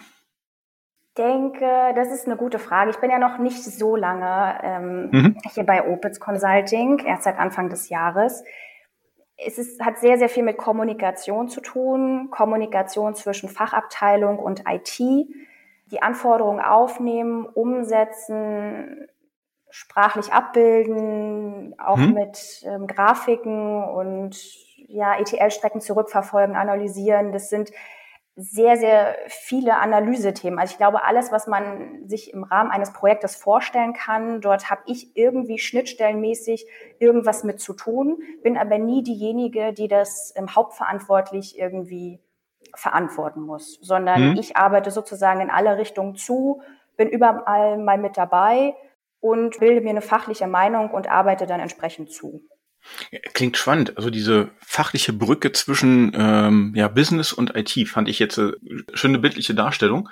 Denke, 1.19 1.93
das 1.95 2.11
ist 2.11 2.27
eine 2.27 2.37
gute 2.37 2.59
Frage. 2.59 2.91
Ich 2.91 2.99
bin 2.99 3.11
ja 3.11 3.19
noch 3.19 3.39
nicht 3.39 3.63
so 3.63 3.97
lange 3.97 4.59
ähm, 4.63 5.11
mhm. 5.11 5.37
hier 5.53 5.65
bei 5.65 5.87
Opitz 5.87 6.21
Consulting, 6.21 7.01
erst 7.01 7.25
seit 7.25 7.39
Anfang 7.39 7.69
des 7.69 7.89
Jahres. 7.89 8.45
Es 9.37 9.59
ist, 9.59 9.85
hat 9.85 9.99
sehr, 9.99 10.19
sehr 10.19 10.29
viel 10.29 10.43
mit 10.43 10.57
Kommunikation 10.57 11.49
zu 11.49 11.61
tun, 11.61 12.29
Kommunikation 12.31 13.15
zwischen 13.15 13.49
Fachabteilung 13.49 14.39
und 14.39 14.65
IT, 14.69 14.99
die 14.99 16.03
Anforderungen 16.03 16.61
aufnehmen, 16.61 17.47
umsetzen, 17.47 19.09
sprachlich 19.71 20.33
abbilden, 20.33 21.75
auch 21.79 21.97
mhm. 21.97 22.15
mit 22.15 22.65
ähm, 22.65 22.87
Grafiken 22.87 23.85
und 23.85 24.37
ja, 24.89 25.19
ETL-Strecken 25.19 25.81
zurückverfolgen, 25.81 26.57
analysieren. 26.57 27.33
Das 27.33 27.51
sind 27.51 27.71
sehr, 28.41 28.77
sehr 28.77 29.17
viele 29.27 29.79
Analysethemen. 29.79 30.61
Also 30.61 30.71
ich 30.71 30.79
glaube, 30.79 31.03
alles, 31.03 31.33
was 31.33 31.49
man 31.49 32.07
sich 32.07 32.33
im 32.33 32.45
Rahmen 32.45 32.71
eines 32.71 32.93
Projektes 32.93 33.35
vorstellen 33.35 33.95
kann, 33.95 34.41
dort 34.41 34.71
habe 34.71 34.83
ich 34.87 35.17
irgendwie 35.17 35.59
schnittstellenmäßig 35.59 36.65
irgendwas 37.01 37.43
mit 37.43 37.61
zu 37.61 37.73
tun, 37.73 38.23
bin 38.45 38.57
aber 38.57 38.79
nie 38.79 39.03
diejenige, 39.03 39.73
die 39.73 39.89
das 39.89 40.33
ähm, 40.37 40.55
hauptverantwortlich 40.55 41.59
irgendwie 41.59 42.21
verantworten 42.77 43.41
muss, 43.41 43.77
sondern 43.83 44.31
mhm. 44.31 44.37
ich 44.39 44.57
arbeite 44.57 44.93
sozusagen 44.93 45.41
in 45.41 45.51
alle 45.51 45.77
Richtungen 45.77 46.15
zu, 46.15 46.63
bin 46.97 47.09
überall 47.09 47.77
mal 47.77 47.99
mit 47.99 48.17
dabei 48.17 48.77
und 49.19 49.59
bilde 49.59 49.81
mir 49.81 49.91
eine 49.91 50.01
fachliche 50.01 50.47
Meinung 50.47 50.91
und 50.91 51.11
arbeite 51.11 51.49
dann 51.49 51.59
entsprechend 51.59 52.13
zu. 52.13 52.43
Klingt 53.33 53.57
spannend. 53.57 53.97
Also 53.97 54.11
diese 54.11 54.51
fachliche 54.61 55.13
Brücke 55.13 55.53
zwischen 55.53 56.13
ähm, 56.15 56.73
ja, 56.75 56.89
Business 56.89 57.33
und 57.33 57.55
IT 57.57 57.89
fand 57.89 58.09
ich 58.09 58.19
jetzt 58.19 58.39
eine 58.39 58.57
schöne 58.95 59.19
bildliche 59.19 59.55
Darstellung. 59.55 60.09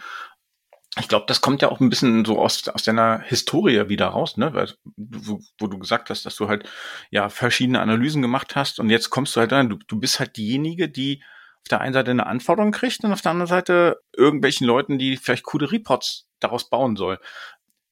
Ich 0.98 1.08
glaube, 1.08 1.26
das 1.28 1.42
kommt 1.42 1.60
ja 1.60 1.68
auch 1.68 1.80
ein 1.80 1.90
bisschen 1.90 2.24
so 2.24 2.38
aus, 2.38 2.66
aus 2.68 2.82
deiner 2.82 3.20
Historie 3.20 3.88
wieder 3.88 4.06
raus, 4.06 4.38
ne? 4.38 4.54
Weil, 4.54 4.72
wo, 4.96 5.40
wo 5.58 5.66
du 5.66 5.78
gesagt 5.78 6.08
hast, 6.08 6.24
dass 6.24 6.36
du 6.36 6.48
halt 6.48 6.68
ja 7.10 7.28
verschiedene 7.28 7.80
Analysen 7.80 8.22
gemacht 8.22 8.56
hast 8.56 8.80
und 8.80 8.88
jetzt 8.88 9.10
kommst 9.10 9.36
du 9.36 9.40
halt 9.40 9.52
an, 9.52 9.68
du, 9.68 9.76
du 9.88 10.00
bist 10.00 10.20
halt 10.20 10.38
diejenige, 10.38 10.88
die 10.88 11.22
auf 11.66 11.68
der 11.68 11.80
einen 11.80 11.92
Seite 11.92 12.12
eine 12.12 12.26
Anforderung 12.26 12.72
kriegt 12.72 13.04
und 13.04 13.12
auf 13.12 13.20
der 13.20 13.32
anderen 13.32 13.48
Seite 13.48 14.00
irgendwelchen 14.16 14.66
Leuten, 14.66 14.98
die 14.98 15.16
vielleicht 15.16 15.42
coole 15.42 15.70
Reports 15.70 16.28
daraus 16.40 16.70
bauen 16.70 16.96
soll. 16.96 17.18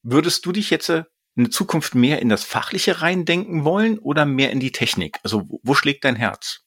Würdest 0.01 0.45
du 0.45 0.51
dich 0.51 0.69
jetzt 0.69 0.91
in 1.35 1.51
Zukunft 1.51 1.95
mehr 1.95 2.21
in 2.21 2.29
das 2.29 2.43
Fachliche 2.43 3.01
reindenken 3.01 3.65
wollen 3.65 3.99
oder 3.99 4.25
mehr 4.25 4.51
in 4.51 4.59
die 4.59 4.71
Technik? 4.71 5.19
Also 5.23 5.43
wo 5.63 5.73
schlägt 5.73 6.03
dein 6.05 6.15
Herz? 6.15 6.65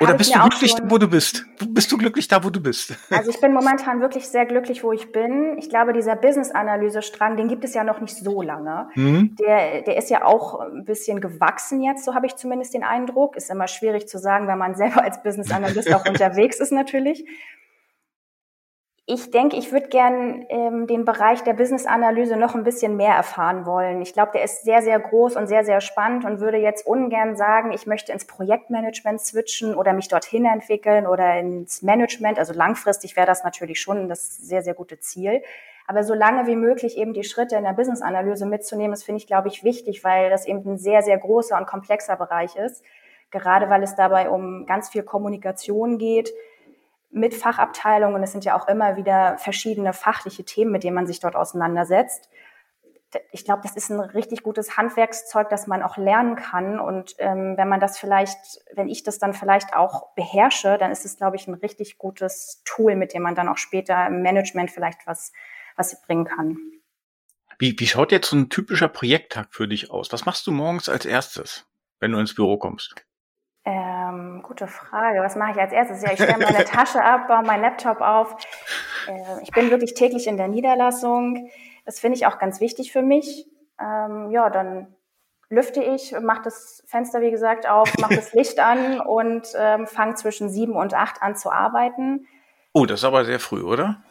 Oder 0.00 0.14
bist 0.14 0.34
du 0.34 0.38
glücklich 0.40 0.74
da, 0.74 0.90
wo 0.90 0.96
du 0.96 1.08
bist? 1.08 1.44
Bist 1.68 1.92
du 1.92 1.98
glücklich 1.98 2.26
da, 2.26 2.42
wo 2.42 2.48
du 2.48 2.60
bist? 2.60 2.94
Also 3.10 3.30
ich 3.30 3.40
bin 3.40 3.52
momentan 3.52 4.00
wirklich 4.00 4.26
sehr 4.28 4.46
glücklich, 4.46 4.82
wo 4.82 4.92
ich 4.92 5.12
bin. 5.12 5.58
Ich 5.58 5.68
glaube, 5.68 5.92
dieser 5.92 6.16
Business-Analyse-Strang, 6.16 7.36
den 7.36 7.48
gibt 7.48 7.64
es 7.64 7.74
ja 7.74 7.84
noch 7.84 8.00
nicht 8.00 8.16
so 8.16 8.40
lange. 8.40 8.88
Mhm. 8.94 9.36
Der, 9.38 9.82
der 9.82 9.98
ist 9.98 10.08
ja 10.08 10.24
auch 10.24 10.60
ein 10.60 10.86
bisschen 10.86 11.20
gewachsen 11.20 11.82
jetzt, 11.82 12.06
so 12.06 12.14
habe 12.14 12.26
ich 12.26 12.36
zumindest 12.36 12.72
den 12.72 12.82
Eindruck. 12.82 13.36
Ist 13.36 13.50
immer 13.50 13.68
schwierig 13.68 14.08
zu 14.08 14.18
sagen, 14.18 14.48
wenn 14.48 14.58
man 14.58 14.74
selber 14.74 15.02
als 15.04 15.22
Business-Analyst 15.22 15.92
auch 15.92 16.06
unterwegs 16.08 16.60
ist 16.60 16.72
natürlich 16.72 17.26
ich 19.12 19.32
denke, 19.32 19.56
ich 19.56 19.72
würde 19.72 19.88
gern 19.88 20.46
ähm, 20.50 20.86
den 20.86 21.04
Bereich 21.04 21.42
der 21.42 21.54
Business-Analyse 21.54 22.36
noch 22.36 22.54
ein 22.54 22.62
bisschen 22.62 22.96
mehr 22.96 23.12
erfahren 23.12 23.66
wollen. 23.66 24.02
Ich 24.02 24.12
glaube, 24.12 24.30
der 24.34 24.44
ist 24.44 24.62
sehr, 24.62 24.82
sehr 24.82 25.00
groß 25.00 25.34
und 25.34 25.48
sehr, 25.48 25.64
sehr 25.64 25.80
spannend 25.80 26.24
und 26.24 26.38
würde 26.38 26.58
jetzt 26.58 26.86
ungern 26.86 27.34
sagen, 27.34 27.72
ich 27.72 27.86
möchte 27.86 28.12
ins 28.12 28.24
Projektmanagement 28.24 29.20
switchen 29.20 29.74
oder 29.74 29.94
mich 29.94 30.06
dorthin 30.06 30.44
entwickeln 30.44 31.08
oder 31.08 31.40
ins 31.40 31.82
Management. 31.82 32.38
Also 32.38 32.52
langfristig 32.52 33.16
wäre 33.16 33.26
das 33.26 33.42
natürlich 33.42 33.80
schon 33.80 34.08
das 34.08 34.36
sehr, 34.36 34.62
sehr 34.62 34.74
gute 34.74 35.00
Ziel. 35.00 35.42
Aber 35.88 36.04
so 36.04 36.14
lange 36.14 36.46
wie 36.46 36.54
möglich 36.54 36.96
eben 36.96 37.12
die 37.12 37.24
Schritte 37.24 37.56
in 37.56 37.64
der 37.64 37.72
Business-Analyse 37.72 38.46
mitzunehmen, 38.46 38.92
das 38.92 39.02
finde 39.02 39.18
ich, 39.18 39.26
glaube 39.26 39.48
ich, 39.48 39.64
wichtig, 39.64 40.04
weil 40.04 40.30
das 40.30 40.46
eben 40.46 40.64
ein 40.64 40.78
sehr, 40.78 41.02
sehr 41.02 41.18
großer 41.18 41.58
und 41.58 41.66
komplexer 41.66 42.14
Bereich 42.14 42.54
ist. 42.54 42.84
Gerade 43.32 43.68
weil 43.70 43.82
es 43.82 43.96
dabei 43.96 44.30
um 44.30 44.66
ganz 44.66 44.88
viel 44.88 45.02
Kommunikation 45.02 45.98
geht, 45.98 46.32
mit 47.10 47.34
Fachabteilungen. 47.34 48.22
Es 48.22 48.32
sind 48.32 48.44
ja 48.44 48.58
auch 48.58 48.68
immer 48.68 48.96
wieder 48.96 49.36
verschiedene 49.38 49.92
fachliche 49.92 50.44
Themen, 50.44 50.72
mit 50.72 50.84
denen 50.84 50.94
man 50.94 51.06
sich 51.06 51.20
dort 51.20 51.36
auseinandersetzt. 51.36 52.28
Ich 53.32 53.44
glaube, 53.44 53.62
das 53.64 53.74
ist 53.74 53.90
ein 53.90 53.98
richtig 53.98 54.44
gutes 54.44 54.76
Handwerkszeug, 54.76 55.48
das 55.48 55.66
man 55.66 55.82
auch 55.82 55.96
lernen 55.96 56.36
kann. 56.36 56.78
Und 56.78 57.16
ähm, 57.18 57.56
wenn 57.56 57.68
man 57.68 57.80
das 57.80 57.98
vielleicht, 57.98 58.38
wenn 58.74 58.88
ich 58.88 59.02
das 59.02 59.18
dann 59.18 59.34
vielleicht 59.34 59.74
auch 59.74 60.14
beherrsche, 60.14 60.78
dann 60.78 60.92
ist 60.92 61.04
es, 61.04 61.16
glaube 61.16 61.34
ich, 61.34 61.48
ein 61.48 61.54
richtig 61.54 61.98
gutes 61.98 62.62
Tool, 62.64 62.94
mit 62.94 63.12
dem 63.12 63.22
man 63.22 63.34
dann 63.34 63.48
auch 63.48 63.58
später 63.58 64.06
im 64.06 64.22
Management 64.22 64.70
vielleicht 64.70 65.06
was, 65.06 65.32
was 65.74 66.00
bringen 66.02 66.24
kann. 66.24 66.58
Wie, 67.58 67.74
wie 67.78 67.86
schaut 67.88 68.12
jetzt 68.12 68.30
so 68.30 68.36
ein 68.36 68.48
typischer 68.48 68.88
Projekttag 68.88 69.48
für 69.52 69.66
dich 69.66 69.90
aus? 69.90 70.12
Was 70.12 70.24
machst 70.24 70.46
du 70.46 70.52
morgens 70.52 70.88
als 70.88 71.04
erstes, 71.04 71.66
wenn 71.98 72.12
du 72.12 72.18
ins 72.18 72.34
Büro 72.34 72.58
kommst? 72.58 72.94
Ähm, 73.70 74.42
gute 74.42 74.66
Frage. 74.66 75.20
Was 75.20 75.36
mache 75.36 75.52
ich 75.52 75.58
als 75.58 75.72
erstes? 75.72 76.02
Ja, 76.02 76.12
ich 76.12 76.20
stelle 76.20 76.44
meine 76.44 76.64
Tasche 76.64 77.02
ab, 77.04 77.28
baue 77.28 77.42
meinen 77.44 77.62
Laptop 77.62 78.00
auf. 78.00 78.34
Äh, 79.06 79.42
ich 79.42 79.52
bin 79.52 79.70
wirklich 79.70 79.94
täglich 79.94 80.26
in 80.26 80.36
der 80.36 80.48
Niederlassung. 80.48 81.48
Das 81.84 82.00
finde 82.00 82.16
ich 82.16 82.26
auch 82.26 82.38
ganz 82.38 82.60
wichtig 82.60 82.90
für 82.90 83.02
mich. 83.02 83.46
Ähm, 83.80 84.30
ja, 84.32 84.50
dann 84.50 84.88
lüfte 85.50 85.82
ich, 85.82 86.14
mache 86.20 86.42
das 86.42 86.82
Fenster, 86.86 87.20
wie 87.20 87.30
gesagt, 87.30 87.68
auf, 87.68 87.96
mache 87.98 88.16
das 88.16 88.32
Licht 88.32 88.58
an 88.58 89.00
und 89.00 89.46
ähm, 89.56 89.86
fange 89.86 90.14
zwischen 90.14 90.48
sieben 90.48 90.74
und 90.74 90.94
acht 90.94 91.22
an 91.22 91.36
zu 91.36 91.52
arbeiten. 91.52 92.26
Oh, 92.72 92.86
das 92.86 93.00
ist 93.00 93.04
aber 93.04 93.24
sehr 93.24 93.38
früh, 93.38 93.62
oder? 93.62 94.02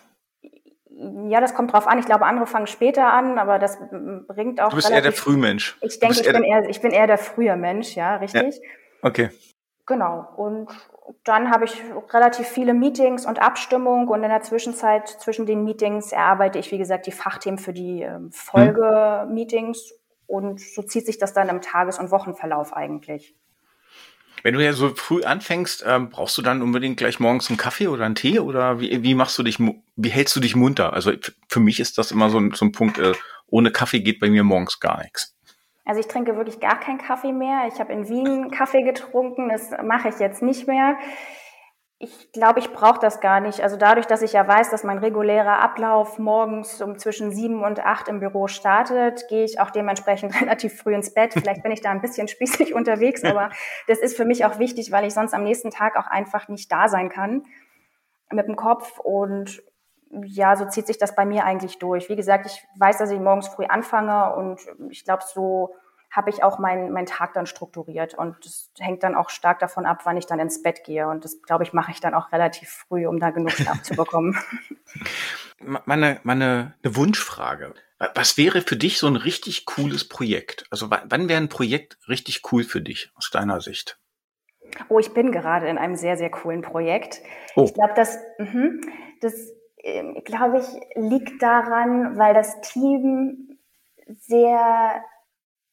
Ja, 1.27 1.41
das 1.41 1.53
kommt 1.53 1.73
drauf 1.73 1.87
an. 1.87 1.99
Ich 1.99 2.05
glaube, 2.05 2.25
andere 2.25 2.47
fangen 2.47 2.67
später 2.67 3.11
an, 3.11 3.39
aber 3.39 3.59
das 3.59 3.77
bringt 4.27 4.61
auch. 4.61 4.69
Du 4.69 4.77
bist 4.77 4.89
eher 4.89 5.01
der 5.01 5.13
Frühmensch. 5.13 5.77
Ich 5.81 5.99
denke, 5.99 6.19
ich 6.19 6.31
bin 6.31 6.43
eher, 6.43 6.69
ich 6.69 6.81
bin 6.81 6.91
eher 6.91 7.07
der 7.07 7.17
frühe 7.17 7.55
Mensch, 7.57 7.95
ja, 7.95 8.15
richtig. 8.17 8.55
Ja. 8.55 8.61
Okay. 9.01 9.29
Genau. 9.89 10.27
Und 10.37 10.69
dann 11.23 11.49
habe 11.49 11.65
ich 11.65 11.81
relativ 12.13 12.47
viele 12.47 12.75
Meetings 12.75 13.25
und 13.25 13.41
Abstimmung 13.41 14.07
und 14.07 14.21
in 14.21 14.29
der 14.29 14.43
Zwischenzeit 14.43 15.09
zwischen 15.09 15.47
den 15.47 15.63
Meetings 15.63 16.11
erarbeite 16.11 16.59
ich, 16.59 16.71
wie 16.71 16.77
gesagt, 16.77 17.07
die 17.07 17.11
Fachthemen 17.11 17.57
für 17.57 17.73
die 17.73 18.03
ähm, 18.03 18.31
Folgemeetings 18.31 19.95
und 20.27 20.61
so 20.61 20.83
zieht 20.83 21.07
sich 21.07 21.17
das 21.17 21.33
dann 21.33 21.49
im 21.49 21.61
Tages- 21.61 21.97
und 21.97 22.11
Wochenverlauf 22.11 22.71
eigentlich. 22.71 23.35
Wenn 24.43 24.53
du 24.53 24.63
ja 24.63 24.73
so 24.73 24.89
früh 24.89 25.23
anfängst, 25.23 25.83
ähm, 25.87 26.11
brauchst 26.11 26.37
du 26.37 26.43
dann 26.43 26.61
unbedingt 26.61 26.97
gleich 26.97 27.19
morgens 27.19 27.49
einen 27.49 27.57
Kaffee 27.57 27.87
oder 27.87 28.05
einen 28.05 28.13
Tee 28.13 28.39
oder 28.39 28.79
wie, 28.79 29.01
wie 29.01 29.15
machst 29.15 29.39
du 29.39 29.43
dich, 29.43 29.57
wie 29.57 30.09
hältst 30.09 30.35
du 30.35 30.39
dich 30.39 30.55
munter? 30.55 30.93
Also 30.93 31.13
für 31.47 31.59
mich 31.59 31.79
ist 31.79 31.97
das 31.97 32.11
immer 32.11 32.29
so 32.29 32.39
ein, 32.39 32.51
so 32.51 32.63
ein 32.63 32.71
Punkt, 32.73 32.99
äh, 32.99 33.13
ohne 33.47 33.71
Kaffee 33.71 34.01
geht 34.01 34.19
bei 34.19 34.29
mir 34.29 34.43
morgens 34.43 34.79
gar 34.79 35.01
nichts. 35.01 35.35
Also 35.85 35.99
ich 35.99 36.07
trinke 36.07 36.35
wirklich 36.35 36.59
gar 36.59 36.79
keinen 36.79 36.99
Kaffee 36.99 37.31
mehr. 37.31 37.63
Ich 37.67 37.79
habe 37.79 37.93
in 37.93 38.07
Wien 38.07 38.51
Kaffee 38.51 38.83
getrunken, 38.83 39.49
das 39.49 39.71
mache 39.83 40.09
ich 40.09 40.19
jetzt 40.19 40.41
nicht 40.41 40.67
mehr. 40.67 40.97
Ich 42.01 42.31
glaube, 42.31 42.59
ich 42.59 42.71
brauche 42.71 42.99
das 42.99 43.19
gar 43.19 43.41
nicht. 43.41 43.59
Also 43.59 43.75
dadurch, 43.75 44.05
dass 44.05 44.21
ich 44.21 44.31
ja 44.31 44.47
weiß, 44.47 44.69
dass 44.69 44.85
mein 44.85 44.99
regulärer 44.99 45.59
Ablauf 45.59 46.17
morgens 46.17 46.81
um 46.81 46.97
zwischen 46.97 47.31
sieben 47.31 47.61
und 47.61 47.85
acht 47.85 48.07
im 48.07 48.21
Büro 48.21 48.47
startet, 48.47 49.27
gehe 49.27 49.43
ich 49.43 49.59
auch 49.59 49.69
dementsprechend 49.69 50.33
relativ 50.41 50.79
früh 50.79 50.95
ins 50.95 51.13
Bett. 51.13 51.33
Vielleicht 51.33 51.61
bin 51.61 51.73
ich 51.73 51.81
da 51.81 51.91
ein 51.91 52.01
bisschen 52.01 52.29
spießig 52.29 52.73
unterwegs, 52.75 53.25
aber 53.25 53.49
das 53.87 53.99
ist 53.99 54.15
für 54.15 54.23
mich 54.23 54.45
auch 54.45 54.59
wichtig, 54.59 54.93
weil 54.93 55.05
ich 55.05 55.13
sonst 55.13 55.33
am 55.33 55.43
nächsten 55.43 55.71
Tag 55.71 55.97
auch 55.97 56.07
einfach 56.07 56.47
nicht 56.47 56.71
da 56.71 56.87
sein 56.87 57.09
kann 57.09 57.43
mit 58.31 58.47
dem 58.47 58.55
Kopf. 58.55 58.99
Und 58.99 59.61
ja, 60.25 60.55
so 60.55 60.65
zieht 60.65 60.87
sich 60.87 60.97
das 60.97 61.15
bei 61.15 61.25
mir 61.25 61.45
eigentlich 61.45 61.79
durch. 61.79 62.09
Wie 62.09 62.15
gesagt, 62.15 62.45
ich 62.45 62.65
weiß, 62.77 62.97
dass 62.97 63.11
ich 63.11 63.19
morgens 63.19 63.47
früh 63.47 63.65
anfange 63.65 64.35
und 64.35 64.59
ich 64.89 65.05
glaube, 65.05 65.23
so 65.25 65.75
habe 66.11 66.29
ich 66.29 66.43
auch 66.43 66.57
meinen 66.57 66.91
mein 66.91 67.05
Tag 67.05 67.33
dann 67.33 67.45
strukturiert. 67.45 68.15
Und 68.15 68.35
das 68.43 68.71
hängt 68.79 69.03
dann 69.03 69.15
auch 69.15 69.29
stark 69.29 69.59
davon 69.59 69.85
ab, 69.85 70.01
wann 70.05 70.17
ich 70.17 70.25
dann 70.25 70.39
ins 70.39 70.61
Bett 70.61 70.83
gehe. 70.83 71.07
Und 71.07 71.23
das, 71.23 71.41
glaube 71.41 71.63
ich, 71.63 71.73
mache 71.73 71.91
ich 71.91 71.99
dann 71.99 72.15
auch 72.15 72.31
relativ 72.31 72.69
früh, 72.69 73.07
um 73.07 73.19
da 73.19 73.29
genug 73.29 73.51
Schlaf 73.51 73.81
zu 73.83 73.95
bekommen. 73.95 74.37
Meine, 75.61 76.21
meine 76.23 76.73
eine 76.81 76.95
Wunschfrage. 76.95 77.73
Was 78.15 78.37
wäre 78.37 78.61
für 78.61 78.77
dich 78.77 78.97
so 78.97 79.07
ein 79.07 79.17
richtig 79.17 79.65
cooles 79.65 80.07
Projekt? 80.07 80.65
Also 80.71 80.89
wann 80.89 81.27
wäre 81.27 81.41
ein 81.41 81.49
Projekt 81.49 81.97
richtig 82.07 82.43
cool 82.53 82.63
für 82.63 82.81
dich 82.81 83.11
aus 83.15 83.29
deiner 83.29 83.59
Sicht? 83.59 83.99
Oh, 84.87 84.99
ich 84.99 85.13
bin 85.13 85.33
gerade 85.33 85.67
in 85.67 85.77
einem 85.77 85.97
sehr, 85.97 86.15
sehr 86.15 86.29
coolen 86.29 86.61
Projekt. 86.61 87.21
Oh. 87.57 87.65
Ich 87.65 87.73
glaube, 87.73 87.91
das, 87.93 88.17
mh, 88.37 88.87
das 89.19 89.33
glaube 90.23 90.59
ich, 90.59 90.67
liegt 90.95 91.41
daran, 91.41 92.17
weil 92.17 92.33
das 92.33 92.59
Team 92.61 93.57
sehr 94.17 95.03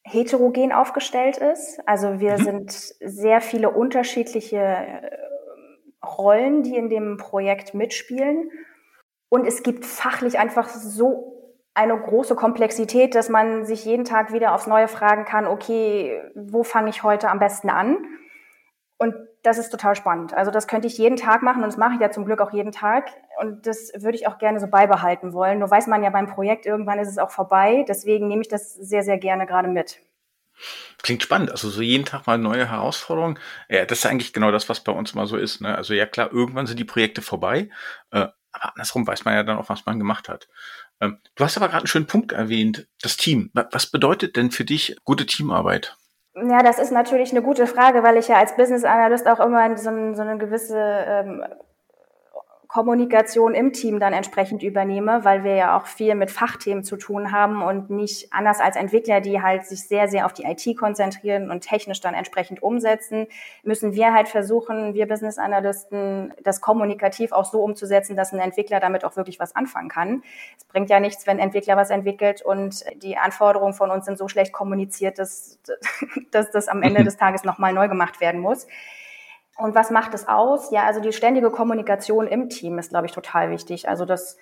heterogen 0.05 0.73
aufgestellt 0.73 1.37
ist. 1.37 1.81
Also 1.87 2.21
wir 2.21 2.39
mhm. 2.39 2.45
sind 2.45 2.73
sehr 2.73 3.41
viele 3.41 3.71
unterschiedliche 3.71 4.59
äh, 4.59 5.11
Rollen, 6.05 6.63
die 6.63 6.77
in 6.77 6.89
dem 6.89 7.17
Projekt 7.17 7.75
mitspielen. 7.75 8.51
Und 9.29 9.47
es 9.47 9.63
gibt 9.63 9.85
fachlich 9.85 10.39
einfach 10.39 10.69
so 10.69 11.37
eine 11.75 11.99
große 11.99 12.37
Komplexität, 12.37 13.15
dass 13.15 13.29
man 13.29 13.67
sich 13.67 13.85
jeden 13.85 14.05
Tag 14.05 14.33
wieder 14.33 14.55
aufs 14.55 14.67
Neue 14.67 14.89
fragen 14.89 15.25
kann, 15.25 15.47
okay, 15.47 16.23
wo 16.35 16.63
fange 16.63 16.89
ich 16.89 17.03
heute 17.03 17.29
am 17.29 17.39
besten 17.39 17.69
an? 17.69 17.99
Und 18.99 19.15
das 19.47 19.59
ist 19.59 19.71
total 19.71 19.95
spannend. 19.95 20.35
Also 20.35 20.50
das 20.50 20.67
könnte 20.67 20.88
ich 20.88 20.99
jeden 20.99 21.17
Tag 21.17 21.43
machen 21.43 21.62
und 21.62 21.69
das 21.69 21.76
mache 21.76 21.95
ich 21.95 22.00
ja 22.00 22.11
zum 22.11 22.25
Glück 22.25 22.41
auch 22.41 22.53
jeden 22.53 22.73
Tag. 22.73 23.11
Und 23.41 23.67
das 23.67 23.93
würde 23.95 24.17
ich 24.17 24.26
auch 24.26 24.38
gerne 24.38 24.59
so 24.59 24.67
beibehalten 24.67 25.33
wollen. 25.33 25.61
Nur 25.61 25.71
weiß 25.71 25.87
man 25.87 26.03
ja 26.03 26.11
beim 26.11 26.26
Projekt, 26.26 26.67
irgendwann 26.67 26.99
ist 26.99 27.09
es 27.09 27.19
auch 27.19 27.31
vorbei. 27.31 27.85
Deswegen 27.88 28.26
nehme 28.26 28.43
ich 28.43 28.49
das 28.49 28.75
sehr, 28.75 29.05
sehr 29.05 29.19
gerne 29.19 29.47
gerade 29.47 29.69
mit. 29.69 30.00
Klingt 31.03 31.23
spannend. 31.23 31.53
Also 31.53 31.69
so 31.69 31.81
jeden 31.81 32.05
Tag 32.05 32.26
mal 32.26 32.38
neue 32.38 32.69
Herausforderungen. 32.69 33.38
Ja, 33.69 33.85
das 33.85 33.99
ist 33.99 34.07
eigentlich 34.07 34.33
genau 34.33 34.50
das, 34.50 34.69
was 34.69 34.81
bei 34.81 34.93
uns 34.93 35.15
mal 35.15 35.26
so 35.26 35.37
ist. 35.37 35.61
Ne? 35.61 35.76
Also 35.76 35.95
ja 35.95 36.07
klar, 36.07 36.33
irgendwann 36.33 36.67
sind 36.67 36.81
die 36.81 36.85
Projekte 36.85 37.23
vorbei. 37.23 37.71
Äh, 38.11 38.26
aber 38.50 38.73
andersrum 38.75 39.07
weiß 39.07 39.25
man 39.25 39.35
ja 39.35 39.45
dann 39.45 39.59
auch, 39.59 39.69
was 39.69 39.87
man 39.87 39.99
gemacht 39.99 40.29
hat. 40.29 40.49
Ähm, 41.00 41.19
du 41.37 41.45
hast 41.45 41.57
aber 41.57 41.69
gerade 41.69 41.83
einen 41.83 41.87
schönen 41.87 42.07
Punkt 42.07 42.33
erwähnt, 42.33 42.88
das 43.00 43.17
Team. 43.17 43.50
Was 43.53 43.87
bedeutet 43.87 44.37
denn 44.37 44.50
für 44.50 44.65
dich 44.65 44.97
gute 45.05 45.26
Teamarbeit? 45.26 45.97
Ja, 46.37 46.62
das 46.62 46.78
ist 46.78 46.93
natürlich 46.93 47.31
eine 47.31 47.40
gute 47.40 47.66
Frage, 47.66 48.02
weil 48.02 48.19
ich 48.19 48.28
ja 48.28 48.37
als 48.37 48.55
Business 48.57 48.85
Analyst 48.85 49.26
auch 49.26 49.40
immer 49.40 49.75
so, 49.78 49.90
so 50.14 50.23
eine 50.23 50.37
gewisse 50.37 50.78
ähm, 50.78 51.43
Kommunikation 52.68 53.54
im 53.54 53.73
Team 53.73 54.00
dann 54.00 54.12
entsprechend 54.12 54.62
übernehme, 54.62 55.25
weil 55.25 55.44
wir 55.44 55.54
ja 55.54 55.76
auch 55.76 55.87
viel 55.87 56.14
mit 56.14 56.30
Fachthemen 56.30 56.82
zu 56.82 56.96
tun 56.96 57.32
haben 57.32 57.62
und 57.62 57.90
nicht 57.90 58.32
anders 58.32 58.61
als 58.61 58.76
Entwickler, 58.76 59.20
die 59.20 59.40
halt 59.40 59.66
sich 59.66 59.87
sehr, 59.87 60.08
sehr 60.08 60.26
auf 60.26 60.32
die 60.32 60.44
IT 60.44 60.76
konzentrieren 60.76 61.50
und 61.50 61.61
technisch 61.61 62.00
dann 62.00 62.14
entsprechend 62.14 62.62
umsetzen, 62.62 63.26
müssen 63.62 63.94
wir 63.94 64.12
halt 64.12 64.28
versuchen, 64.28 64.94
wir 64.94 65.06
Business 65.06 65.38
Analysten, 65.38 66.35
das 66.42 66.61
kommunikativ 66.61 67.32
auch 67.32 67.44
so 67.44 67.62
umzusetzen, 67.62 68.16
dass 68.16 68.32
ein 68.32 68.40
Entwickler 68.40 68.80
damit 68.80 69.04
auch 69.04 69.16
wirklich 69.16 69.38
was 69.38 69.54
anfangen 69.54 69.88
kann. 69.88 70.23
Es 70.58 70.64
bringt 70.64 70.90
ja 70.90 70.99
nichts, 70.99 71.26
wenn 71.26 71.37
ein 71.38 71.44
Entwickler 71.44 71.76
was 71.76 71.90
entwickelt 71.90 72.42
und 72.42 72.85
die 73.02 73.16
Anforderungen 73.16 73.75
von 73.75 73.90
uns 73.90 74.06
sind 74.06 74.18
so 74.18 74.28
schlecht 74.28 74.52
kommuniziert, 74.52 75.18
dass, 75.18 75.61
dass 76.30 76.50
das 76.50 76.68
am 76.68 76.82
Ende 76.82 77.04
des 77.04 77.16
Tages 77.16 77.44
nochmal 77.44 77.73
neu 77.73 77.88
gemacht 77.88 78.20
werden 78.20 78.40
muss. 78.40 78.66
Und 79.57 79.75
was 79.75 79.91
macht 79.91 80.13
es 80.15 80.29
aus? 80.29 80.71
Ja, 80.71 80.85
also 80.85 81.01
die 81.01 81.13
ständige 81.13 81.51
Kommunikation 81.51 82.27
im 82.27 82.49
Team 82.49 82.79
ist, 82.79 82.91
glaube 82.91 83.07
ich, 83.07 83.13
total 83.13 83.51
wichtig. 83.51 83.89
Also, 83.89 84.05
dass, 84.05 84.37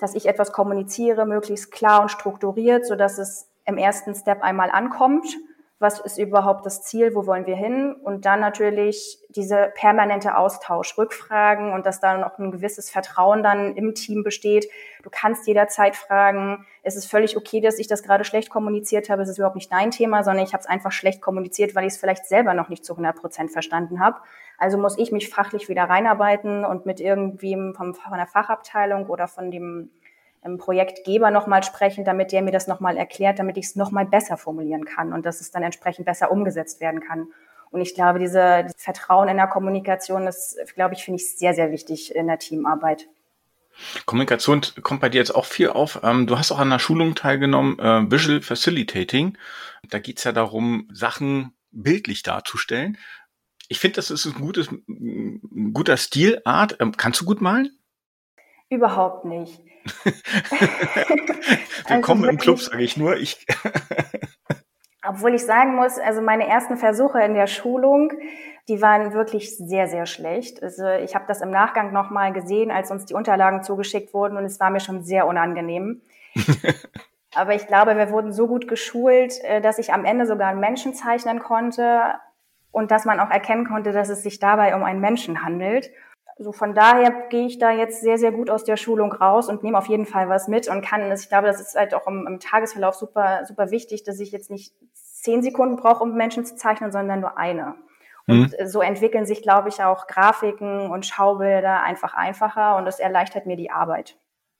dass 0.00 0.14
ich 0.14 0.26
etwas 0.26 0.52
kommuniziere, 0.52 1.24
möglichst 1.24 1.70
klar 1.70 2.02
und 2.02 2.10
strukturiert, 2.10 2.86
so 2.86 2.96
dass 2.96 3.18
es 3.18 3.48
im 3.64 3.78
ersten 3.78 4.14
Step 4.14 4.42
einmal 4.42 4.70
ankommt 4.70 5.26
was 5.78 6.00
ist 6.00 6.16
überhaupt 6.16 6.64
das 6.64 6.82
Ziel, 6.82 7.14
wo 7.14 7.26
wollen 7.26 7.44
wir 7.44 7.54
hin 7.54 7.94
und 8.02 8.24
dann 8.24 8.40
natürlich 8.40 9.18
diese 9.28 9.72
permanente 9.74 10.34
Austausch, 10.36 10.96
Rückfragen 10.96 11.74
und 11.74 11.84
dass 11.84 12.00
da 12.00 12.16
noch 12.16 12.38
ein 12.38 12.50
gewisses 12.50 12.90
Vertrauen 12.90 13.42
dann 13.42 13.76
im 13.76 13.94
Team 13.94 14.22
besteht. 14.22 14.70
Du 15.02 15.10
kannst 15.10 15.46
jederzeit 15.46 15.94
fragen, 15.94 16.64
es 16.82 16.96
ist 16.96 17.10
völlig 17.10 17.36
okay, 17.36 17.60
dass 17.60 17.78
ich 17.78 17.88
das 17.88 18.02
gerade 18.02 18.24
schlecht 18.24 18.48
kommuniziert 18.48 19.10
habe, 19.10 19.20
es 19.20 19.28
ist 19.28 19.36
überhaupt 19.36 19.56
nicht 19.56 19.70
dein 19.70 19.90
Thema, 19.90 20.24
sondern 20.24 20.44
ich 20.44 20.54
habe 20.54 20.62
es 20.62 20.66
einfach 20.66 20.92
schlecht 20.92 21.20
kommuniziert, 21.20 21.74
weil 21.74 21.84
ich 21.84 21.92
es 21.92 21.98
vielleicht 21.98 22.24
selber 22.26 22.54
noch 22.54 22.70
nicht 22.70 22.84
zu 22.84 22.94
100 22.94 23.14
Prozent 23.14 23.50
verstanden 23.50 24.00
habe. 24.00 24.20
Also 24.56 24.78
muss 24.78 24.96
ich 24.96 25.12
mich 25.12 25.28
fachlich 25.28 25.68
wieder 25.68 25.84
reinarbeiten 25.84 26.64
und 26.64 26.86
mit 26.86 27.00
irgendwem 27.00 27.74
von 27.74 27.94
der 28.14 28.26
Fachabteilung 28.26 29.06
oder 29.08 29.28
von 29.28 29.50
dem 29.50 29.90
Projektgeber 30.58 31.30
nochmal 31.30 31.62
sprechen, 31.62 32.04
damit 32.04 32.32
der 32.32 32.42
mir 32.42 32.52
das 32.52 32.66
nochmal 32.66 32.96
erklärt, 32.96 33.38
damit 33.38 33.56
ich 33.56 33.66
es 33.66 33.76
nochmal 33.76 34.06
besser 34.06 34.36
formulieren 34.36 34.84
kann 34.84 35.12
und 35.12 35.26
dass 35.26 35.40
es 35.40 35.50
dann 35.50 35.62
entsprechend 35.62 36.06
besser 36.06 36.30
umgesetzt 36.30 36.80
werden 36.80 37.00
kann. 37.00 37.28
Und 37.70 37.80
ich 37.80 37.94
glaube, 37.94 38.18
diese, 38.18 38.62
dieses 38.62 38.82
Vertrauen 38.82 39.28
in 39.28 39.36
der 39.36 39.48
Kommunikation, 39.48 40.24
das, 40.24 40.56
glaube 40.74 40.94
ich, 40.94 41.04
finde 41.04 41.20
ich 41.20 41.36
sehr, 41.36 41.54
sehr 41.54 41.72
wichtig 41.72 42.14
in 42.14 42.26
der 42.26 42.38
Teamarbeit. 42.38 43.08
Kommunikation 44.06 44.62
kommt 44.82 45.00
bei 45.00 45.08
dir 45.08 45.18
jetzt 45.18 45.34
auch 45.34 45.44
viel 45.44 45.68
auf. 45.68 46.00
Ähm, 46.02 46.26
du 46.26 46.38
hast 46.38 46.50
auch 46.52 46.58
an 46.58 46.68
einer 46.68 46.78
Schulung 46.78 47.14
teilgenommen, 47.14 47.78
äh, 47.78 48.10
Visual 48.10 48.40
Facilitating. 48.40 49.36
Da 49.90 49.98
geht 49.98 50.18
es 50.18 50.24
ja 50.24 50.32
darum, 50.32 50.88
Sachen 50.92 51.54
bildlich 51.70 52.22
darzustellen. 52.22 52.96
Ich 53.68 53.80
finde, 53.80 53.96
das 53.96 54.10
ist 54.10 54.24
ein 54.24 54.40
gutes, 54.40 54.70
ein 54.70 55.72
guter 55.74 55.96
Stilart. 55.96 56.76
Ähm, 56.80 56.96
kannst 56.96 57.20
du 57.20 57.24
gut 57.24 57.40
malen? 57.40 57.76
Überhaupt 58.70 59.24
nicht. 59.24 59.60
Willkommen 61.88 62.22
also 62.22 62.30
im 62.30 62.38
Club, 62.38 62.60
sage 62.60 62.82
ich 62.82 62.96
nur. 62.96 63.16
Ich 63.16 63.46
obwohl 65.08 65.34
ich 65.34 65.44
sagen 65.44 65.76
muss, 65.76 65.98
also 65.98 66.20
meine 66.20 66.46
ersten 66.46 66.76
Versuche 66.76 67.22
in 67.22 67.34
der 67.34 67.46
Schulung, 67.46 68.12
die 68.68 68.82
waren 68.82 69.12
wirklich 69.12 69.56
sehr, 69.56 69.86
sehr 69.86 70.06
schlecht. 70.06 70.62
Also 70.62 70.88
ich 70.88 71.14
habe 71.14 71.24
das 71.28 71.40
im 71.40 71.50
Nachgang 71.50 71.92
nochmal 71.92 72.32
gesehen, 72.32 72.70
als 72.70 72.90
uns 72.90 73.04
die 73.04 73.14
Unterlagen 73.14 73.62
zugeschickt 73.62 74.12
wurden 74.12 74.36
und 74.36 74.44
es 74.44 74.58
war 74.58 74.70
mir 74.70 74.80
schon 74.80 75.02
sehr 75.02 75.26
unangenehm. 75.26 76.02
Aber 77.34 77.54
ich 77.54 77.66
glaube, 77.66 77.96
wir 77.96 78.10
wurden 78.10 78.32
so 78.32 78.46
gut 78.46 78.66
geschult, 78.66 79.42
äh, 79.44 79.60
dass 79.60 79.78
ich 79.78 79.92
am 79.92 80.04
Ende 80.04 80.26
sogar 80.26 80.48
einen 80.48 80.60
Menschen 80.60 80.94
zeichnen 80.94 81.38
konnte 81.38 82.14
und 82.72 82.90
dass 82.90 83.04
man 83.04 83.20
auch 83.20 83.30
erkennen 83.30 83.66
konnte, 83.66 83.92
dass 83.92 84.08
es 84.08 84.22
sich 84.22 84.38
dabei 84.38 84.74
um 84.74 84.82
einen 84.82 85.00
Menschen 85.00 85.42
handelt. 85.42 85.90
Also 86.38 86.52
von 86.52 86.74
daher 86.74 87.28
gehe 87.30 87.46
ich 87.46 87.58
da 87.58 87.70
jetzt 87.70 88.02
sehr, 88.02 88.18
sehr 88.18 88.30
gut 88.30 88.50
aus 88.50 88.64
der 88.64 88.76
Schulung 88.76 89.10
raus 89.12 89.48
und 89.48 89.62
nehme 89.62 89.78
auf 89.78 89.86
jeden 89.86 90.04
Fall 90.04 90.28
was 90.28 90.48
mit 90.48 90.68
und 90.68 90.82
kann, 90.82 91.10
ich 91.10 91.28
glaube, 91.28 91.46
das 91.46 91.60
ist 91.60 91.74
halt 91.74 91.94
auch 91.94 92.06
im, 92.06 92.26
im 92.26 92.40
Tagesverlauf 92.40 92.94
super, 92.94 93.44
super 93.46 93.70
wichtig, 93.70 94.04
dass 94.04 94.20
ich 94.20 94.32
jetzt 94.32 94.50
nicht 94.50 94.74
zehn 94.92 95.42
Sekunden 95.42 95.76
brauche, 95.76 96.02
um 96.02 96.14
Menschen 96.14 96.44
zu 96.44 96.54
zeichnen, 96.56 96.92
sondern 96.92 97.20
nur 97.20 97.38
eine. 97.38 97.74
Und 98.26 98.52
mhm. 98.58 98.66
so 98.66 98.82
entwickeln 98.82 99.24
sich, 99.24 99.40
glaube 99.40 99.70
ich, 99.70 99.82
auch 99.82 100.06
Grafiken 100.08 100.90
und 100.90 101.06
Schaubilder 101.06 101.82
einfach 101.82 102.12
einfacher 102.12 102.76
und 102.76 102.84
das 102.84 102.98
erleichtert 102.98 103.46
mir 103.46 103.56
die 103.56 103.70
Arbeit. 103.70 104.18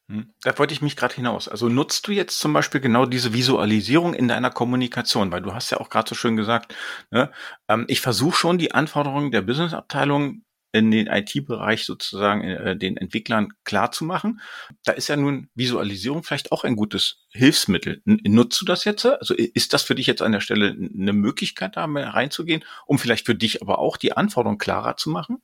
Mhm. 0.09 0.33
Da 0.42 0.56
wollte 0.59 0.73
ich 0.73 0.83
mich 0.83 0.97
gerade 0.97 1.14
hinaus. 1.14 1.49
Also 1.49 1.68
nutzt 1.68 2.06
du 2.06 2.12
jetzt 2.12 2.38
zum 2.38 2.52
Beispiel 2.52 2.80
genau 2.80 3.06
diese 3.06 3.35
Visualisierung 3.35 4.14
in 4.14 4.28
deiner 4.28 4.50
Kommunikation, 4.50 5.33
weil 5.33 5.42
du 5.42 5.52
hast 5.52 5.71
ja 5.71 5.78
auch 5.78 5.90
gerade 5.90 6.09
so 6.09 6.14
schön 6.14 6.37
gesagt, 6.37 6.75
ne, 7.11 7.30
ähm, 7.68 7.85
ich 7.88 8.00
versuche 8.00 8.37
schon 8.37 8.56
die 8.56 8.73
Anforderungen 8.73 9.33
der 9.33 9.42
Businessabteilung 9.42 10.42
in 10.76 10.90
den 10.90 11.06
IT-Bereich 11.06 11.85
sozusagen 11.85 12.42
äh, 12.42 12.76
den 12.76 12.97
Entwicklern 12.97 13.52
klar 13.64 13.92
zu 13.92 14.04
machen. 14.04 14.40
Da 14.85 14.92
ist 14.92 15.09
ja 15.09 15.16
nun 15.16 15.49
Visualisierung 15.54 16.23
vielleicht 16.23 16.52
auch 16.52 16.64
ein 16.64 16.76
gutes 16.76 17.26
Hilfsmittel. 17.30 18.02
Nutzt 18.04 18.61
du 18.61 18.64
das 18.64 18.85
jetzt? 18.85 19.06
Also 19.06 19.35
ist 19.35 19.73
das 19.73 19.83
für 19.83 19.95
dich 19.95 20.06
jetzt 20.06 20.23
an 20.23 20.33
der 20.33 20.40
Stelle 20.40 20.76
eine 20.76 21.12
Möglichkeit, 21.12 21.76
da 21.76 21.87
reinzugehen, 21.87 22.64
um 22.87 22.99
vielleicht 22.99 23.26
für 23.26 23.35
dich 23.35 23.62
aber 23.62 23.78
auch 23.78 23.97
die 23.97 24.12
Anforderungen 24.16 24.59
klarer 24.59 24.97
zu 24.97 25.11
machen? 25.11 25.38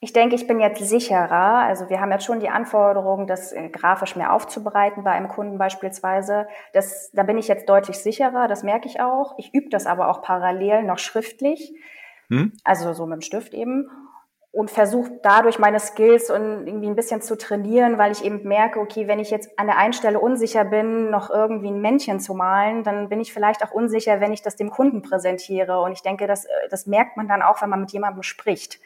Ich 0.00 0.12
denke, 0.12 0.36
ich 0.36 0.46
bin 0.46 0.60
jetzt 0.60 0.80
sicherer. 0.80 1.58
Also 1.58 1.88
wir 1.88 2.00
haben 2.00 2.12
jetzt 2.12 2.24
schon 2.24 2.38
die 2.38 2.48
Anforderung, 2.48 3.26
das 3.26 3.52
äh, 3.52 3.68
grafisch 3.68 4.14
mehr 4.14 4.32
aufzubereiten 4.32 5.02
bei 5.02 5.10
einem 5.10 5.28
Kunden 5.28 5.58
beispielsweise. 5.58 6.46
Das, 6.72 7.10
da 7.12 7.24
bin 7.24 7.36
ich 7.36 7.48
jetzt 7.48 7.68
deutlich 7.68 7.98
sicherer, 7.98 8.46
das 8.46 8.62
merke 8.62 8.86
ich 8.86 9.00
auch. 9.00 9.34
Ich 9.38 9.52
übe 9.52 9.70
das 9.70 9.86
aber 9.86 10.08
auch 10.08 10.22
parallel 10.22 10.84
noch 10.84 10.98
schriftlich, 10.98 11.74
hm? 12.28 12.52
also 12.62 12.92
so 12.92 13.06
mit 13.06 13.16
dem 13.16 13.22
Stift 13.22 13.54
eben 13.54 13.88
und 14.50 14.70
versuche 14.70 15.18
dadurch 15.22 15.58
meine 15.58 15.78
Skills 15.78 16.30
und 16.30 16.66
irgendwie 16.66 16.88
ein 16.88 16.96
bisschen 16.96 17.20
zu 17.20 17.36
trainieren, 17.36 17.98
weil 17.98 18.12
ich 18.12 18.24
eben 18.24 18.46
merke, 18.48 18.80
okay, 18.80 19.06
wenn 19.06 19.18
ich 19.18 19.30
jetzt 19.30 19.58
an 19.58 19.66
der 19.66 19.76
einen 19.76 19.92
Stelle 19.92 20.18
unsicher 20.18 20.64
bin, 20.64 21.10
noch 21.10 21.30
irgendwie 21.30 21.68
ein 21.68 21.80
Männchen 21.80 22.18
zu 22.18 22.34
malen, 22.34 22.82
dann 22.82 23.08
bin 23.08 23.20
ich 23.20 23.32
vielleicht 23.32 23.62
auch 23.62 23.72
unsicher, 23.72 24.20
wenn 24.20 24.32
ich 24.32 24.42
das 24.42 24.56
dem 24.56 24.70
Kunden 24.70 25.02
präsentiere. 25.02 25.80
Und 25.80 25.92
ich 25.92 26.02
denke, 26.02 26.26
das, 26.26 26.46
äh, 26.46 26.68
das 26.70 26.86
merkt 26.86 27.16
man 27.16 27.28
dann 27.28 27.42
auch, 27.42 27.60
wenn 27.60 27.68
man 27.68 27.80
mit 27.80 27.92
jemandem 27.92 28.22
spricht. 28.22 28.80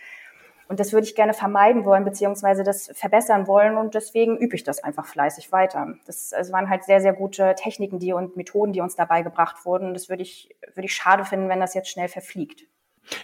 Und 0.68 0.80
das 0.80 0.92
würde 0.92 1.06
ich 1.06 1.14
gerne 1.14 1.34
vermeiden 1.34 1.84
wollen, 1.84 2.04
beziehungsweise 2.04 2.64
das 2.64 2.90
verbessern 2.94 3.46
wollen. 3.46 3.76
Und 3.76 3.94
deswegen 3.94 4.38
übe 4.38 4.56
ich 4.56 4.64
das 4.64 4.82
einfach 4.82 5.06
fleißig 5.06 5.52
weiter. 5.52 5.94
Das 6.06 6.32
also 6.32 6.52
waren 6.52 6.70
halt 6.70 6.84
sehr, 6.84 7.00
sehr 7.00 7.12
gute 7.12 7.54
Techniken 7.56 7.98
die 7.98 8.12
und 8.12 8.36
Methoden, 8.36 8.72
die 8.72 8.80
uns 8.80 8.96
dabei 8.96 9.22
gebracht 9.22 9.64
wurden. 9.64 9.92
Das 9.94 10.08
würde 10.08 10.22
ich, 10.22 10.56
würde 10.74 10.86
ich 10.86 10.94
schade 10.94 11.24
finden, 11.24 11.48
wenn 11.48 11.60
das 11.60 11.74
jetzt 11.74 11.88
schnell 11.88 12.08
verfliegt. 12.08 12.66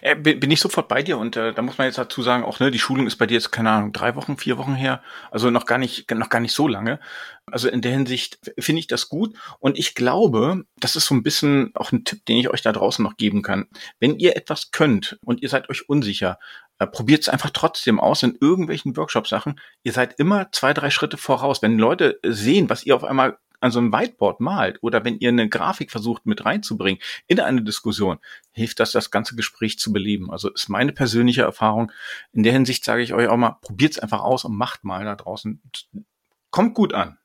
Äh, 0.01 0.15
bin 0.15 0.51
ich 0.51 0.59
sofort 0.59 0.87
bei 0.87 1.03
dir 1.03 1.17
und 1.17 1.35
äh, 1.35 1.53
da 1.53 1.61
muss 1.61 1.77
man 1.77 1.87
jetzt 1.87 1.97
dazu 1.97 2.21
sagen, 2.21 2.43
auch 2.43 2.59
ne, 2.59 2.71
die 2.71 2.79
Schulung 2.79 3.07
ist 3.07 3.15
bei 3.15 3.25
dir 3.25 3.35
jetzt 3.35 3.51
keine 3.51 3.71
Ahnung 3.71 3.93
drei 3.93 4.15
Wochen, 4.15 4.37
vier 4.37 4.57
Wochen 4.57 4.75
her, 4.75 5.01
also 5.31 5.49
noch 5.49 5.65
gar 5.65 5.77
nicht, 5.77 6.09
noch 6.11 6.29
gar 6.29 6.39
nicht 6.39 6.53
so 6.53 6.67
lange. 6.67 6.99
Also 7.45 7.69
in 7.69 7.81
der 7.81 7.91
Hinsicht 7.91 8.39
finde 8.59 8.79
ich 8.79 8.87
das 8.87 9.09
gut 9.09 9.35
und 9.59 9.79
ich 9.79 9.95
glaube, 9.95 10.63
das 10.77 10.95
ist 10.95 11.05
so 11.05 11.15
ein 11.15 11.23
bisschen 11.23 11.71
auch 11.75 11.91
ein 11.91 12.03
Tipp, 12.03 12.25
den 12.25 12.37
ich 12.37 12.49
euch 12.49 12.61
da 12.61 12.71
draußen 12.71 13.03
noch 13.03 13.17
geben 13.17 13.41
kann. 13.41 13.67
Wenn 13.99 14.19
ihr 14.19 14.35
etwas 14.35 14.71
könnt 14.71 15.17
und 15.23 15.41
ihr 15.41 15.49
seid 15.49 15.69
euch 15.69 15.89
unsicher, 15.89 16.37
äh, 16.77 16.87
probiert 16.87 17.21
es 17.21 17.29
einfach 17.29 17.49
trotzdem 17.51 17.99
aus 17.99 18.23
in 18.23 18.37
irgendwelchen 18.39 18.95
Workshop-Sachen. 18.95 19.59
Ihr 19.83 19.93
seid 19.93 20.19
immer 20.19 20.51
zwei, 20.51 20.73
drei 20.73 20.89
Schritte 20.89 21.17
voraus. 21.17 21.61
Wenn 21.61 21.77
Leute 21.77 22.19
sehen, 22.23 22.69
was 22.69 22.85
ihr 22.85 22.95
auf 22.95 23.03
einmal 23.03 23.37
an 23.59 23.71
so 23.71 23.79
einem 23.79 23.93
Whiteboard 23.93 24.39
malt 24.39 24.79
oder 24.81 25.03
wenn 25.05 25.19
ihr 25.19 25.29
eine 25.29 25.49
Grafik 25.49 25.91
versucht 25.91 26.25
mit 26.25 26.45
reinzubringen 26.45 27.01
in 27.27 27.39
eine 27.39 27.61
Diskussion, 27.61 28.19
hilft 28.51 28.79
das, 28.79 28.91
das 28.91 29.11
ganze 29.11 29.35
Gespräch 29.35 29.79
zu 29.79 29.91
beleben. 29.91 30.31
Also 30.31 30.51
ist 30.51 30.69
meine 30.69 30.91
persönliche 30.91 31.41
Erfahrung. 31.41 31.91
In 32.31 32.43
der 32.43 32.53
Hinsicht 32.53 32.83
sage 32.83 33.01
ich 33.01 33.13
euch 33.13 33.27
auch 33.27 33.37
mal, 33.37 33.57
probiert 33.61 33.93
es 33.93 33.99
einfach 33.99 34.21
aus 34.21 34.45
und 34.45 34.55
macht 34.55 34.83
mal 34.83 35.03
da 35.05 35.15
draußen. 35.15 35.61
Kommt 36.51 36.73
gut 36.73 36.93
an. 36.93 37.17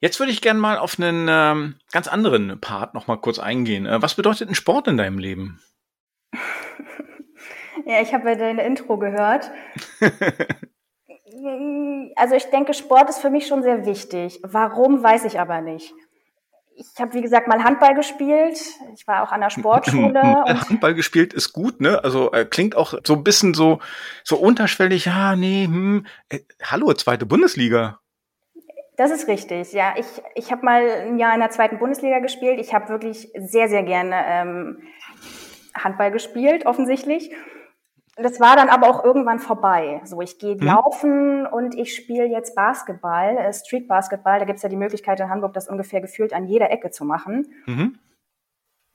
Jetzt 0.00 0.20
würde 0.20 0.32
ich 0.32 0.42
gerne 0.42 0.60
mal 0.60 0.78
auf 0.78 0.98
einen 0.98 1.26
ähm, 1.28 1.76
ganz 1.90 2.06
anderen 2.06 2.60
Part 2.60 2.94
noch 2.94 3.06
mal 3.06 3.16
kurz 3.16 3.38
eingehen. 3.38 3.86
Äh, 3.86 4.02
was 4.02 4.14
bedeutet 4.14 4.48
ein 4.48 4.54
Sport 4.54 4.88
in 4.88 4.96
deinem 4.96 5.18
Leben? 5.18 5.60
Ja, 7.84 8.00
ich 8.00 8.12
habe 8.12 8.28
ja 8.28 8.34
dein 8.34 8.58
Intro 8.58 8.98
gehört. 8.98 9.48
also 12.16 12.34
ich 12.34 12.46
denke, 12.46 12.74
Sport 12.74 13.10
ist 13.10 13.18
für 13.18 13.30
mich 13.30 13.46
schon 13.46 13.62
sehr 13.62 13.86
wichtig. 13.86 14.40
Warum, 14.42 15.02
weiß 15.02 15.24
ich 15.24 15.38
aber 15.40 15.60
nicht. 15.60 15.94
Ich 16.78 17.00
habe, 17.00 17.14
wie 17.14 17.22
gesagt, 17.22 17.48
mal 17.48 17.64
Handball 17.64 17.94
gespielt. 17.94 18.58
Ich 18.94 19.06
war 19.06 19.22
auch 19.22 19.32
an 19.32 19.40
der 19.40 19.48
Sportschule. 19.48 20.20
Handball 20.68 20.94
gespielt 20.94 21.32
ist 21.32 21.54
gut, 21.54 21.80
ne? 21.80 22.04
Also 22.04 22.32
äh, 22.32 22.44
klingt 22.44 22.76
auch 22.76 22.94
so 23.04 23.14
ein 23.14 23.24
bisschen 23.24 23.54
so, 23.54 23.78
so 24.24 24.36
unterschwellig. 24.36 25.06
Ja, 25.06 25.36
nee, 25.36 25.64
hm. 25.64 26.06
Äh, 26.28 26.40
hallo, 26.62 26.92
zweite 26.92 27.24
Bundesliga. 27.24 28.00
Das 28.96 29.10
ist 29.10 29.28
richtig, 29.28 29.72
ja. 29.72 29.94
Ich, 29.96 30.06
ich 30.34 30.52
habe 30.52 30.64
mal 30.64 30.82
ein 30.82 31.18
Jahr 31.18 31.34
in 31.34 31.40
der 31.40 31.50
zweiten 31.50 31.78
Bundesliga 31.78 32.18
gespielt. 32.18 32.58
Ich 32.60 32.74
habe 32.74 32.88
wirklich 32.88 33.30
sehr, 33.36 33.68
sehr 33.68 33.82
gerne 33.82 34.22
ähm, 34.26 34.82
Handball 35.74 36.10
gespielt, 36.10 36.66
offensichtlich. 36.66 37.30
Das 38.16 38.40
war 38.40 38.56
dann 38.56 38.70
aber 38.70 38.88
auch 38.88 39.04
irgendwann 39.04 39.38
vorbei. 39.38 40.00
So, 40.04 40.22
ich 40.22 40.38
gehe 40.38 40.54
mhm. 40.56 40.62
laufen 40.62 41.46
und 41.46 41.74
ich 41.74 41.94
spiele 41.94 42.24
jetzt 42.24 42.54
Basketball, 42.54 43.36
äh, 43.36 43.52
Street 43.52 43.86
Basketball. 43.88 44.38
Da 44.38 44.46
gibt's 44.46 44.62
ja 44.62 44.70
die 44.70 44.76
Möglichkeit 44.76 45.20
in 45.20 45.28
Hamburg, 45.28 45.52
das 45.52 45.68
ungefähr 45.68 46.00
gefühlt 46.00 46.32
an 46.32 46.46
jeder 46.46 46.70
Ecke 46.70 46.90
zu 46.90 47.04
machen. 47.04 47.46
Mhm. 47.66 47.98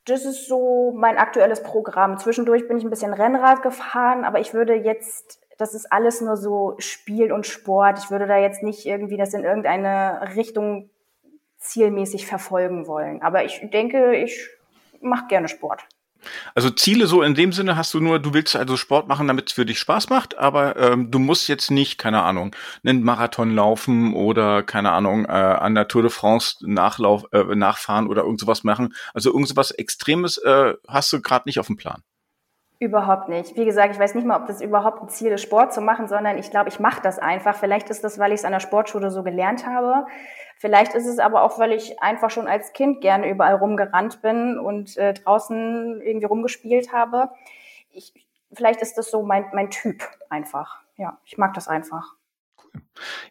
Das 0.06 0.26
ist 0.26 0.48
so 0.48 0.92
mein 0.98 1.20
aktuelles 1.20 1.62
Programm. 1.62 2.18
Zwischendurch 2.18 2.68
bin 2.68 2.78
ich 2.78 2.84
ein 2.84 2.90
bisschen 2.90 3.14
Rennrad 3.14 3.62
gefahren, 3.62 4.24
aber 4.24 4.40
ich 4.40 4.56
würde 4.56 4.74
jetzt, 4.74 5.40
das 5.60 5.76
ist 5.76 5.92
alles 5.92 6.22
nur 6.22 6.36
so 6.36 6.74
Spiel 6.80 7.32
und 7.32 7.46
Sport. 7.46 8.00
Ich 8.00 8.10
würde 8.10 8.26
da 8.26 8.38
jetzt 8.38 8.64
nicht 8.64 8.88
irgendwie 8.88 9.18
das 9.18 9.36
in 9.36 9.44
irgendeine 9.44 10.36
Richtung 10.36 10.90
zielmäßig 11.60 12.26
verfolgen 12.26 12.88
wollen. 12.88 13.22
Aber 13.22 13.46
ich 13.46 13.70
denke, 13.72 14.16
ich 14.16 14.50
mache 15.00 15.28
gerne 15.28 15.48
Sport. 15.48 15.86
Also 16.56 16.70
Ziele 16.70 17.08
so 17.08 17.22
in 17.22 17.36
dem 17.36 17.52
Sinne 17.52 17.76
hast 17.76 17.94
du 17.94 18.00
nur, 18.00 18.20
du 18.20 18.34
willst 18.34 18.56
also 18.56 18.78
Sport 18.78 19.08
machen, 19.08 19.28
damit 19.28 19.50
es 19.50 19.54
für 19.54 19.66
dich 19.66 19.80
Spaß 19.80 20.10
macht, 20.10 20.38
aber 20.38 20.76
ähm, 20.78 21.12
du 21.12 21.20
musst 21.20 21.48
jetzt 21.48 21.72
nicht, 21.72 21.98
keine 21.98 22.24
Ahnung, 22.24 22.56
einen 22.84 23.04
Marathon 23.04 23.54
laufen 23.54 24.14
oder 24.14 24.64
keine 24.64 24.92
Ahnung, 24.92 25.26
äh, 25.26 25.30
an 25.30 25.76
der 25.76 25.88
Tour 25.88 26.04
de 26.04 26.12
France 26.12 26.58
Nachlauf, 26.62 27.26
äh, 27.32 27.44
nachfahren 27.56 28.08
oder 28.08 28.24
irgend 28.24 28.40
sowas 28.40 28.64
machen. 28.64 28.94
Also 29.14 29.32
irgend 29.32 29.48
sowas 29.48 29.72
Extremes 29.72 30.38
äh, 30.38 30.74
hast 30.88 31.12
du 31.14 31.22
gerade 31.22 31.48
nicht 31.48 31.60
auf 31.60 31.68
dem 31.68 31.78
Plan. 31.78 32.04
Überhaupt 32.82 33.30
nicht. 33.30 33.56
Wie 33.56 33.65
gesagt, 33.65 33.94
ich 33.94 34.00
weiß 34.00 34.15
nicht 34.15 34.26
mal, 34.26 34.41
ob 34.41 34.48
das 34.48 34.60
überhaupt 34.60 35.04
ein 35.04 35.10
Ziel 35.10 35.32
ist, 35.32 35.44
Sport 35.44 35.72
zu 35.72 35.82
machen, 35.82 36.08
sondern 36.08 36.39
ich 36.39 36.50
glaube, 36.50 36.67
ich 36.70 36.80
mache 36.80 37.00
das 37.00 37.20
einfach. 37.20 37.56
Vielleicht 37.56 37.91
ist 37.91 38.04
das, 38.04 38.17
weil 38.17 38.32
ich 38.32 38.39
es 38.39 38.44
an 38.44 38.54
der 38.54 38.60
Sportschule 38.60 39.12
so 39.12 39.22
gelernt 39.22 39.67
habe. 39.67 40.08
Vielleicht 40.58 40.96
ist 40.96 41.06
es 41.06 41.20
aber 41.20 41.44
auch, 41.44 41.60
weil 41.60 41.74
ich 41.74 42.02
einfach 42.02 42.32
schon 42.32 42.48
als 42.48 42.74
Kind 42.74 43.02
gerne 43.02 43.30
überall 43.30 43.54
rumgerannt 43.54 44.24
bin 44.24 44.58
und 44.58 44.98
äh, 44.98 45.13
draußen 45.13 46.02
irgendwie 46.02 46.26
rumgespielt 46.26 46.91
habe. 46.91 47.30
Ich, 47.91 48.15
vielleicht 48.52 48.82
ist 48.82 48.98
das 48.98 49.12
so 49.12 49.22
mein, 49.22 49.46
mein 49.54 49.70
Typ 49.70 50.02
einfach. 50.32 50.82
Ja, 50.98 51.20
ich 51.24 51.38
mag 51.38 51.54
das 51.54 51.67
einfach. 51.67 52.15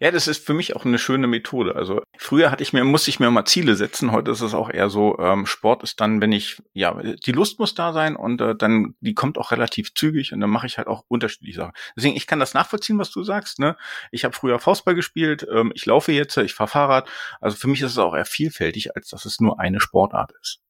Ja, 0.01 0.11
das 0.11 0.29
ist 0.29 0.45
für 0.45 0.55
mich 0.55 0.75
auch 0.77 0.85
eine 0.85 0.99
schöne 0.99 1.27
Methode. 1.27 1.77
Also 1.77 2.03
früher 2.19 2.51
hatte 2.51 2.63
ich 2.63 2.73
mir, 2.73 2.85
musste 2.85 3.11
ich 3.11 3.21
mir 3.21 3.31
mal 3.31 3.45
Ziele 3.45 3.77
setzen. 3.77 4.13
Heute 4.13 4.31
ist 4.31 4.41
es 4.41 4.55
auch 4.55 4.71
eher 4.71 4.91
so, 4.91 5.19
ähm, 5.19 5.47
Sport 5.47 5.83
ist 5.83 6.01
dann, 6.01 6.21
wenn 6.21 6.33
ich, 6.33 6.63
ja, 6.73 6.95
die 6.95 7.33
Lust 7.33 7.59
muss 7.59 7.75
da 7.75 7.93
sein 7.93 8.17
und 8.17 8.41
äh, 8.41 8.55
dann, 8.55 8.95
die 9.01 9.15
kommt 9.15 9.39
auch 9.39 9.53
relativ 9.53 9.95
zügig 9.95 10.33
und 10.33 10.41
dann 10.41 10.51
mache 10.51 10.67
ich 10.67 10.79
halt 10.79 10.89
auch 10.89 11.05
unterschiedliche 11.09 11.61
Sachen. 11.61 11.73
Deswegen, 11.97 12.17
ich 12.17 12.27
kann 12.27 12.41
das 12.41 12.55
nachvollziehen, 12.55 12.99
was 12.99 13.11
du 13.11 13.23
sagst. 13.23 13.59
Ne? 13.59 13.77
Ich 14.11 14.25
habe 14.25 14.35
früher 14.35 14.59
Faustball 14.59 14.95
gespielt, 14.95 15.47
ähm, 15.53 15.73
ich 15.75 15.87
laufe 15.87 16.13
jetzt, 16.13 16.37
ich 16.39 16.55
fahre 16.55 16.69
Fahrrad. 16.69 17.09
Also 17.41 17.57
für 17.57 17.69
mich 17.69 17.81
ist 17.83 17.93
es 17.93 17.99
auch 17.99 18.15
eher 18.15 18.25
vielfältig, 18.25 18.97
als 18.97 19.09
dass 19.09 19.25
es 19.25 19.41
nur 19.41 19.61
eine 19.61 19.81
Sportart 19.81 20.33
ist. 20.41 20.61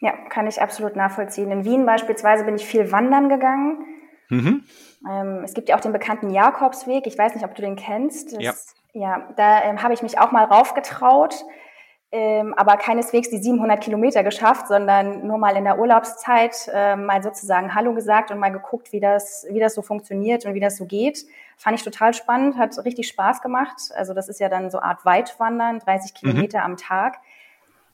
Ja, 0.00 0.12
kann 0.28 0.48
ich 0.48 0.60
absolut 0.60 0.96
nachvollziehen. 0.96 1.50
In 1.52 1.64
Wien 1.64 1.86
beispielsweise 1.86 2.44
bin 2.44 2.56
ich 2.56 2.66
viel 2.66 2.90
wandern 2.90 3.28
gegangen. 3.28 4.01
Mhm. 4.32 4.64
Ähm, 5.08 5.44
es 5.44 5.54
gibt 5.54 5.68
ja 5.68 5.76
auch 5.76 5.80
den 5.80 5.92
bekannten 5.92 6.30
Jakobsweg. 6.30 7.06
Ich 7.06 7.18
weiß 7.18 7.34
nicht, 7.34 7.44
ob 7.44 7.54
du 7.54 7.62
den 7.62 7.76
kennst. 7.76 8.32
Das, 8.32 8.42
ja. 8.42 8.54
Ja, 8.94 9.28
da 9.36 9.62
ähm, 9.62 9.82
habe 9.82 9.94
ich 9.94 10.02
mich 10.02 10.18
auch 10.18 10.32
mal 10.32 10.44
raufgetraut, 10.44 11.44
ähm, 12.10 12.52
aber 12.54 12.76
keineswegs 12.76 13.30
die 13.30 13.38
700 13.38 13.80
Kilometer 13.80 14.22
geschafft, 14.22 14.68
sondern 14.68 15.26
nur 15.26 15.38
mal 15.38 15.56
in 15.56 15.64
der 15.64 15.78
Urlaubszeit 15.78 16.68
äh, 16.72 16.94
mal 16.94 17.22
sozusagen 17.22 17.74
Hallo 17.74 17.94
gesagt 17.94 18.30
und 18.30 18.38
mal 18.38 18.50
geguckt, 18.50 18.92
wie 18.92 19.00
das, 19.00 19.46
wie 19.50 19.60
das 19.60 19.74
so 19.74 19.80
funktioniert 19.80 20.44
und 20.44 20.52
wie 20.52 20.60
das 20.60 20.76
so 20.76 20.84
geht. 20.84 21.24
Fand 21.56 21.78
ich 21.78 21.84
total 21.84 22.12
spannend, 22.12 22.58
hat 22.58 22.76
richtig 22.84 23.08
Spaß 23.08 23.40
gemacht. 23.40 23.76
Also 23.94 24.12
das 24.12 24.28
ist 24.28 24.40
ja 24.40 24.50
dann 24.50 24.70
so 24.70 24.78
eine 24.78 24.88
Art 24.88 25.06
Weitwandern, 25.06 25.78
30 25.78 26.12
mhm. 26.12 26.16
Kilometer 26.16 26.58
mhm. 26.58 26.64
am 26.64 26.76
Tag. 26.76 27.18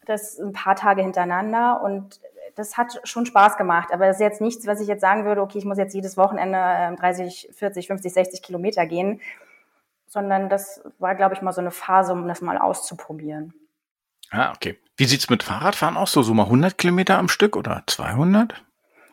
Das 0.04 0.38
ein 0.38 0.52
paar 0.52 0.74
Tage 0.74 1.02
hintereinander 1.02 1.80
und 1.82 2.20
das 2.58 2.76
hat 2.76 3.00
schon 3.04 3.24
Spaß 3.24 3.56
gemacht, 3.56 3.90
aber 3.92 4.06
das 4.06 4.16
ist 4.16 4.22
jetzt 4.22 4.40
nichts, 4.40 4.66
was 4.66 4.80
ich 4.80 4.88
jetzt 4.88 5.00
sagen 5.00 5.24
würde, 5.24 5.40
okay, 5.40 5.58
ich 5.58 5.64
muss 5.64 5.78
jetzt 5.78 5.94
jedes 5.94 6.16
Wochenende 6.16 6.96
30, 6.98 7.50
40, 7.54 7.86
50, 7.86 8.12
60 8.12 8.42
Kilometer 8.42 8.84
gehen, 8.84 9.20
sondern 10.08 10.48
das 10.48 10.82
war, 10.98 11.14
glaube 11.14 11.34
ich, 11.34 11.42
mal 11.42 11.52
so 11.52 11.60
eine 11.60 11.70
Phase, 11.70 12.12
um 12.12 12.26
das 12.26 12.40
mal 12.40 12.58
auszuprobieren. 12.58 13.54
Ah, 14.30 14.52
okay. 14.52 14.76
Wie 14.96 15.04
sieht's 15.04 15.30
mit 15.30 15.44
Fahrradfahren 15.44 15.96
aus? 15.96 16.10
So, 16.10 16.22
so 16.22 16.34
mal 16.34 16.44
100 16.44 16.76
Kilometer 16.76 17.18
am 17.18 17.28
Stück 17.28 17.56
oder 17.56 17.84
200? 17.86 18.64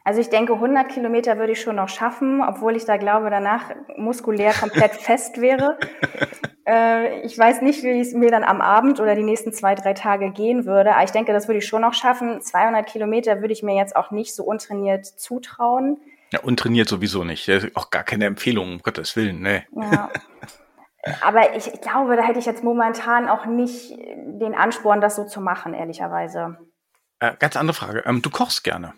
Also 0.06 0.22
ich 0.22 0.30
denke, 0.30 0.54
100 0.54 0.88
Kilometer 0.88 1.40
würde 1.40 1.54
ich 1.54 1.62
schon 1.62 1.78
noch 1.78 1.90
schaffen, 1.90 2.40
obwohl 2.42 2.76
ich 2.76 2.86
da 2.86 2.98
glaube, 2.98 3.32
danach 3.32 3.72
muskulär 3.98 4.54
komplett 4.54 4.92
fest 5.02 5.42
wäre. 5.42 5.80
Äh, 6.68 7.22
ich 7.22 7.36
weiß 7.36 7.64
nicht, 7.64 7.82
wie 7.82 8.00
es 8.00 8.14
mir 8.14 8.30
dann 8.30 8.44
am 8.44 8.62
Abend 8.62 9.00
oder 9.00 9.16
die 9.16 9.24
nächsten 9.24 9.52
zwei, 9.52 9.74
drei 9.74 9.94
Tage 9.94 10.30
gehen 10.30 10.68
würde. 10.68 10.94
Aber 10.94 11.04
ich 11.04 11.10
denke, 11.10 11.34
das 11.34 11.48
würde 11.48 11.58
ich 11.58 11.68
schon 11.68 11.82
noch 11.82 11.96
schaffen. 11.96 12.40
200 12.40 12.86
Kilometer 12.86 13.42
würde 13.42 13.54
ich 13.54 13.64
mir 13.64 13.76
jetzt 13.76 13.96
auch 13.96 14.12
nicht 14.12 14.36
so 14.36 14.44
untrainiert 14.44 15.08
zutrauen. 15.08 15.98
Ja, 16.32 16.40
untrainiert 16.42 16.88
sowieso 16.88 17.24
nicht. 17.24 17.50
Auch 17.74 17.90
gar 17.90 18.04
keine 18.04 18.26
Empfehlung, 18.26 18.74
um 18.74 18.80
Gottes 18.84 19.16
Willen, 19.16 19.42
ne. 19.42 19.64
Ja. 19.72 20.12
Aber 21.22 21.56
ich, 21.56 21.82
glaube, 21.82 22.16
da 22.16 22.24
hätte 22.24 22.40
ich 22.40 22.46
jetzt 22.46 22.64
momentan 22.64 23.28
auch 23.28 23.48
nicht 23.48 23.98
den 23.98 24.54
Ansporn, 24.54 25.02
das 25.02 25.16
so 25.16 25.26
zu 25.26 25.42
machen, 25.42 25.74
ehrlicherweise. 25.74 26.58
Äh, 27.20 27.34
ganz 27.40 27.56
andere 27.56 27.74
Frage. 27.74 28.04
Ähm, 28.06 28.22
du 28.22 28.30
kochst 28.30 28.64
gerne. 28.64 28.94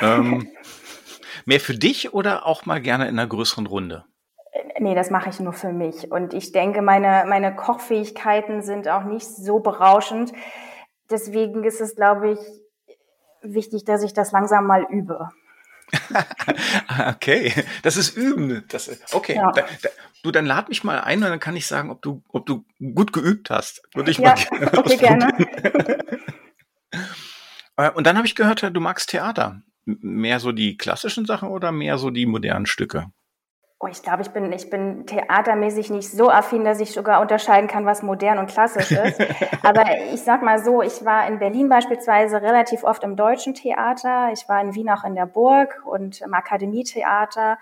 Ähm, 0.00 0.48
Mehr 1.44 1.60
für 1.60 1.74
dich 1.74 2.12
oder 2.12 2.44
auch 2.44 2.66
mal 2.66 2.80
gerne 2.80 3.04
in 3.08 3.18
einer 3.18 3.28
größeren 3.28 3.66
Runde? 3.66 4.04
Nee, 4.78 4.94
das 4.94 5.10
mache 5.10 5.30
ich 5.30 5.38
nur 5.38 5.52
für 5.52 5.72
mich. 5.72 6.10
Und 6.10 6.34
ich 6.34 6.50
denke, 6.50 6.82
meine, 6.82 7.24
meine 7.28 7.54
Kochfähigkeiten 7.54 8.62
sind 8.62 8.88
auch 8.88 9.04
nicht 9.04 9.26
so 9.26 9.60
berauschend. 9.60 10.32
Deswegen 11.08 11.62
ist 11.64 11.80
es, 11.80 11.94
glaube 11.94 12.32
ich, 12.32 12.38
wichtig, 13.42 13.84
dass 13.84 14.02
ich 14.02 14.12
das 14.12 14.32
langsam 14.32 14.66
mal 14.66 14.84
übe. 14.90 15.28
okay, 17.08 17.52
das 17.82 17.96
ist 17.96 18.16
Üben. 18.16 18.64
Das 18.68 18.88
ist, 18.88 19.14
okay, 19.14 19.36
ja. 19.36 19.52
da, 19.52 19.62
da, 19.82 19.88
du, 20.24 20.32
dann 20.32 20.46
lad 20.46 20.68
mich 20.68 20.82
mal 20.82 21.00
ein 21.00 21.22
und 21.22 21.30
dann 21.30 21.38
kann 21.38 21.54
ich 21.54 21.68
sagen, 21.68 21.90
ob 21.90 22.02
du, 22.02 22.22
ob 22.28 22.44
du 22.44 22.64
gut 22.94 23.12
geübt 23.12 23.50
hast. 23.50 23.82
Würde 23.94 24.10
ich 24.10 24.18
ja, 24.18 24.30
mal 24.30 24.34
gerne 24.34 24.78
okay, 24.78 24.96
gerne. 24.96 25.32
Äh, 27.78 27.90
und 27.90 28.06
dann 28.06 28.16
habe 28.16 28.26
ich 28.26 28.34
gehört, 28.34 28.62
du 28.62 28.80
magst 28.80 29.10
Theater. 29.10 29.60
Mehr 29.86 30.40
so 30.40 30.52
die 30.52 30.76
klassischen 30.76 31.26
Sachen 31.26 31.48
oder 31.48 31.72
mehr 31.72 31.96
so 31.96 32.10
die 32.10 32.26
modernen 32.26 32.66
Stücke? 32.66 33.06
Oh, 33.78 33.88
ich 33.88 34.02
glaube, 34.02 34.22
ich 34.22 34.30
bin, 34.30 34.50
ich 34.52 34.70
bin 34.70 35.06
theatermäßig 35.06 35.90
nicht 35.90 36.10
so 36.10 36.30
affin, 36.30 36.64
dass 36.64 36.80
ich 36.80 36.92
sogar 36.92 37.20
unterscheiden 37.20 37.68
kann, 37.68 37.84
was 37.84 38.02
modern 38.02 38.38
und 38.38 38.48
klassisch 38.48 38.90
ist. 38.90 39.20
Aber 39.62 39.84
ich 40.14 40.22
sag 40.22 40.42
mal 40.42 40.64
so, 40.64 40.80
ich 40.80 41.04
war 41.04 41.28
in 41.28 41.38
Berlin 41.38 41.68
beispielsweise 41.68 42.40
relativ 42.40 42.84
oft 42.84 43.04
im 43.04 43.16
deutschen 43.16 43.52
Theater. 43.52 44.30
Ich 44.32 44.48
war 44.48 44.62
in 44.62 44.74
Wien 44.74 44.88
auch 44.88 45.04
in 45.04 45.14
der 45.14 45.26
Burg 45.26 45.82
und 45.84 46.22
im 46.22 46.32
Akademietheater. 46.32 47.58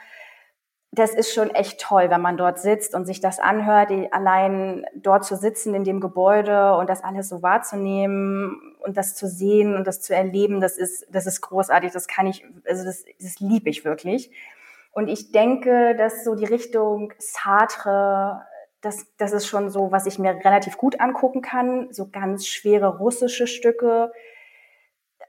Das 0.95 1.13
ist 1.13 1.35
schon 1.35 1.51
echt 1.51 1.81
toll, 1.81 2.09
wenn 2.09 2.21
man 2.21 2.37
dort 2.37 2.61
sitzt 2.61 2.95
und 2.95 3.05
sich 3.05 3.21
das 3.21 3.41
anhört, 3.41 3.91
allein 4.13 4.87
dort 4.95 5.25
zu 5.25 5.35
sitzen 5.35 5.75
in 5.75 5.83
dem 5.83 5.99
Gebäude 5.99 6.77
und 6.77 6.89
das 6.89 7.03
alles 7.03 7.29
so 7.29 7.43
wahrzunehmen 7.43 8.77
und 8.81 8.97
das 8.97 9.17
zu 9.17 9.27
sehen 9.27 9.75
und 9.75 9.89
das 9.89 10.03
zu 10.03 10.15
erleben, 10.15 10.61
das 10.61 10.79
ist, 10.79 11.05
das 11.11 11.27
ist 11.27 11.41
großartig. 11.41 11.93
Das 11.93 12.07
kann 12.07 12.29
ich, 12.29 12.45
also 12.65 12.85
das, 12.85 13.05
das 13.21 13.41
liebe 13.41 13.71
ich 13.71 13.85
wirklich. 13.85 14.31
Und 14.93 15.09
ich 15.09 15.33
denke, 15.33 15.97
dass 15.97 16.23
so 16.23 16.37
die 16.37 16.45
Richtung 16.45 17.13
Sartre, 17.19 18.43
das, 18.81 19.07
das 19.17 19.33
ist 19.33 19.49
schon 19.49 19.71
so, 19.71 19.91
was 19.91 20.07
ich 20.07 20.21
mir 20.21 20.37
relativ 20.45 20.77
gut 20.77 21.01
angucken 21.01 21.43
kann. 21.43 21.89
So 21.93 22.09
ganz 22.09 22.47
schwere 22.47 22.99
russische 22.99 23.49
Stücke. 23.49 24.13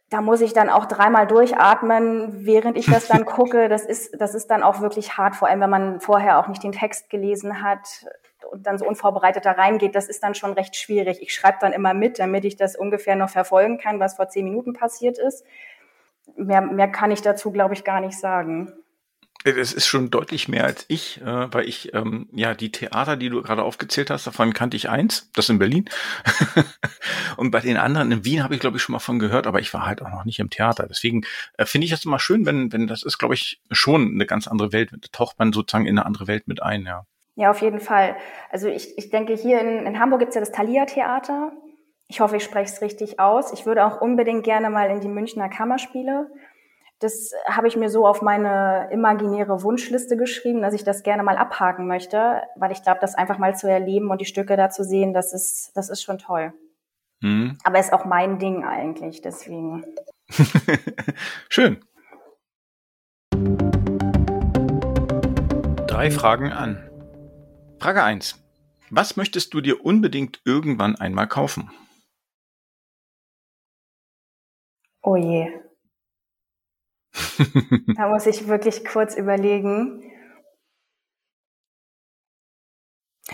Da 0.09 0.21
muss 0.21 0.41
ich 0.41 0.53
dann 0.53 0.69
auch 0.69 0.85
dreimal 0.85 1.25
durchatmen, 1.25 2.45
während 2.45 2.77
ich 2.77 2.85
das 2.85 3.07
dann 3.07 3.25
gucke. 3.25 3.69
Das 3.69 3.85
ist, 3.85 4.19
das 4.19 4.35
ist 4.35 4.47
dann 4.47 4.63
auch 4.63 4.81
wirklich 4.81 5.17
hart, 5.17 5.35
vor 5.35 5.47
allem 5.47 5.61
wenn 5.61 5.69
man 5.69 5.99
vorher 5.99 6.39
auch 6.39 6.47
nicht 6.47 6.63
den 6.63 6.71
Text 6.71 7.09
gelesen 7.09 7.63
hat 7.63 8.05
und 8.51 8.67
dann 8.67 8.77
so 8.77 8.85
unvorbereitet 8.85 9.45
da 9.45 9.51
reingeht. 9.51 9.95
Das 9.95 10.07
ist 10.07 10.23
dann 10.23 10.35
schon 10.35 10.53
recht 10.53 10.75
schwierig. 10.75 11.21
Ich 11.21 11.33
schreibe 11.33 11.57
dann 11.59 11.73
immer 11.73 11.93
mit, 11.93 12.19
damit 12.19 12.45
ich 12.45 12.55
das 12.55 12.75
ungefähr 12.75 13.15
noch 13.15 13.29
verfolgen 13.29 13.77
kann, 13.77 13.99
was 13.99 14.15
vor 14.15 14.29
zehn 14.29 14.45
Minuten 14.45 14.73
passiert 14.73 15.17
ist. 15.17 15.43
Mehr, 16.35 16.61
mehr 16.61 16.87
kann 16.87 17.11
ich 17.11 17.21
dazu, 17.21 17.51
glaube 17.51 17.73
ich, 17.73 17.83
gar 17.83 18.01
nicht 18.01 18.19
sagen. 18.19 18.73
Es 19.47 19.73
ist 19.73 19.85
schon 19.85 20.09
deutlich 20.09 20.47
mehr 20.47 20.63
als 20.63 20.85
ich, 20.87 21.21
äh, 21.21 21.53
weil 21.53 21.69
ich, 21.69 21.93
ähm, 21.93 22.27
ja, 22.31 22.55
die 22.55 22.71
Theater, 22.71 23.15
die 23.15 23.29
du 23.29 23.43
gerade 23.43 23.61
aufgezählt 23.61 24.09
hast, 24.09 24.25
davon 24.25 24.53
kannte 24.55 24.75
ich 24.75 24.89
eins, 24.89 25.29
das 25.33 25.49
in 25.49 25.59
Berlin. 25.59 25.87
und 27.37 27.51
bei 27.51 27.59
den 27.59 27.77
anderen 27.77 28.11
in 28.11 28.25
Wien 28.25 28.43
habe 28.43 28.55
ich, 28.55 28.59
glaube 28.59 28.77
ich, 28.77 28.83
schon 28.83 28.93
mal 28.93 28.99
von 28.99 29.19
gehört, 29.19 29.45
aber 29.45 29.59
ich 29.59 29.71
war 29.71 29.85
halt 29.85 30.01
auch 30.01 30.09
noch 30.09 30.25
nicht 30.25 30.39
im 30.39 30.49
Theater. 30.49 30.87
Deswegen 30.89 31.25
äh, 31.57 31.65
finde 31.65 31.85
ich 31.85 31.91
das 31.91 32.05
immer 32.05 32.17
schön, 32.17 32.47
wenn, 32.47 32.73
wenn 32.73 32.87
das 32.87 33.03
ist, 33.03 33.19
glaube 33.19 33.35
ich, 33.35 33.61
schon 33.69 34.13
eine 34.15 34.25
ganz 34.25 34.47
andere 34.47 34.73
Welt. 34.73 34.91
Da 34.91 34.97
taucht 35.11 35.37
man 35.37 35.53
sozusagen 35.53 35.85
in 35.85 35.99
eine 35.99 36.07
andere 36.07 36.25
Welt 36.25 36.47
mit 36.47 36.63
ein, 36.63 36.83
ja. 36.83 37.05
Ja, 37.35 37.51
auf 37.51 37.61
jeden 37.61 37.81
Fall. 37.81 38.15
Also 38.49 38.67
ich, 38.67 38.97
ich 38.97 39.11
denke, 39.11 39.35
hier 39.35 39.59
in, 39.61 39.85
in 39.85 39.99
Hamburg 39.99 40.21
gibt's 40.21 40.35
ja 40.35 40.41
das 40.41 40.53
Thalia-Theater. 40.53 41.51
Ich 42.07 42.19
hoffe, 42.19 42.37
ich 42.37 42.43
spreche 42.43 42.71
es 42.71 42.81
richtig 42.81 43.19
aus. 43.19 43.53
Ich 43.53 43.67
würde 43.67 43.85
auch 43.85 44.01
unbedingt 44.01 44.43
gerne 44.43 44.69
mal 44.69 44.89
in 44.89 45.01
die 45.01 45.07
Münchner 45.07 45.49
Kammerspiele. 45.49 46.31
Das 46.99 47.33
habe 47.45 47.67
ich 47.67 47.75
mir 47.75 47.89
so 47.89 48.07
auf 48.07 48.21
meine 48.21 48.89
imaginäre 48.91 49.63
Wunschliste 49.63 50.15
geschrieben, 50.15 50.61
dass 50.61 50.73
ich 50.73 50.85
das 50.85 51.03
gerne 51.03 51.23
mal 51.23 51.37
abhaken 51.37 51.87
möchte, 51.87 52.43
weil 52.55 52.71
ich 52.71 52.83
glaube, 52.83 52.99
das 53.01 53.15
einfach 53.15 53.37
mal 53.37 53.55
zu 53.55 53.69
erleben 53.69 54.09
und 54.11 54.21
die 54.21 54.25
Stücke 54.25 54.55
da 54.55 54.69
zu 54.69 54.85
sehen, 54.85 55.13
das 55.13 55.33
ist, 55.33 55.75
das 55.75 55.89
ist 55.89 56.03
schon 56.03 56.19
toll. 56.19 56.53
Mhm. 57.21 57.57
Aber 57.65 57.79
ist 57.79 57.91
auch 57.91 58.05
mein 58.05 58.39
Ding 58.39 58.63
eigentlich, 58.63 59.21
deswegen. 59.21 59.83
Schön. 61.49 61.83
Drei 65.87 66.11
Fragen 66.11 66.53
an. 66.53 66.89
Frage 67.79 68.03
1. 68.03 68.41
Was 68.89 69.17
möchtest 69.17 69.53
du 69.53 69.59
dir 69.59 69.83
unbedingt 69.85 70.39
irgendwann 70.45 70.95
einmal 70.95 71.27
kaufen? 71.27 71.71
Oh 75.01 75.17
je 75.17 75.64
da 77.95 78.07
muss 78.09 78.25
ich 78.25 78.47
wirklich 78.47 78.85
kurz 78.85 79.15
überlegen. 79.15 80.03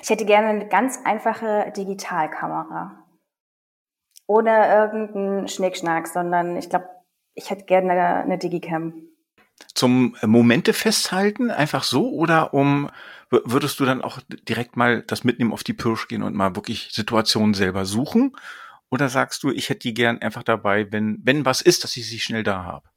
Ich 0.02 0.10
hätte 0.10 0.26
gerne 0.26 0.48
eine 0.48 0.68
ganz 0.68 1.00
einfache 1.04 1.72
Digitalkamera. 1.76 3.06
Ohne 4.28 4.68
irgendeinen 4.68 5.48
Schnickschnack, 5.48 6.08
sondern 6.08 6.56
ich 6.58 6.70
glaube, 6.70 6.88
ich 7.34 7.50
hätte 7.50 7.66
gerne 7.66 7.92
eine, 7.92 8.24
eine 8.24 8.38
Digicam. 8.38 8.94
Zum 9.74 10.16
Momente 10.24 10.74
festhalten, 10.74 11.52
einfach 11.52 11.84
so, 11.84 12.10
oder 12.12 12.54
um 12.54 12.90
würdest 13.30 13.80
du 13.80 13.86
dann 13.86 14.02
auch 14.02 14.20
direkt 14.48 14.76
mal 14.76 15.04
das 15.04 15.24
mitnehmen 15.24 15.54
auf 15.54 15.64
die 15.64 15.74
Pirsch 15.74 16.08
gehen 16.08 16.24
und 16.24 16.36
mal 16.36 16.56
wirklich 16.56 16.90
Situationen 16.92 17.54
selber 17.54 17.86
suchen? 17.86 18.36
Oder 18.90 19.08
sagst 19.08 19.44
du, 19.44 19.52
ich 19.52 19.70
hätte 19.70 19.80
die 19.82 19.94
gern 19.94 20.22
einfach 20.22 20.44
dabei, 20.44 20.92
wenn, 20.92 21.20
wenn 21.24 21.46
was 21.46 21.62
ist, 21.62 21.84
dass 21.84 21.96
ich 21.96 22.08
sie 22.08 22.20
schnell 22.20 22.44
da 22.44 22.66
habe? 22.66 22.91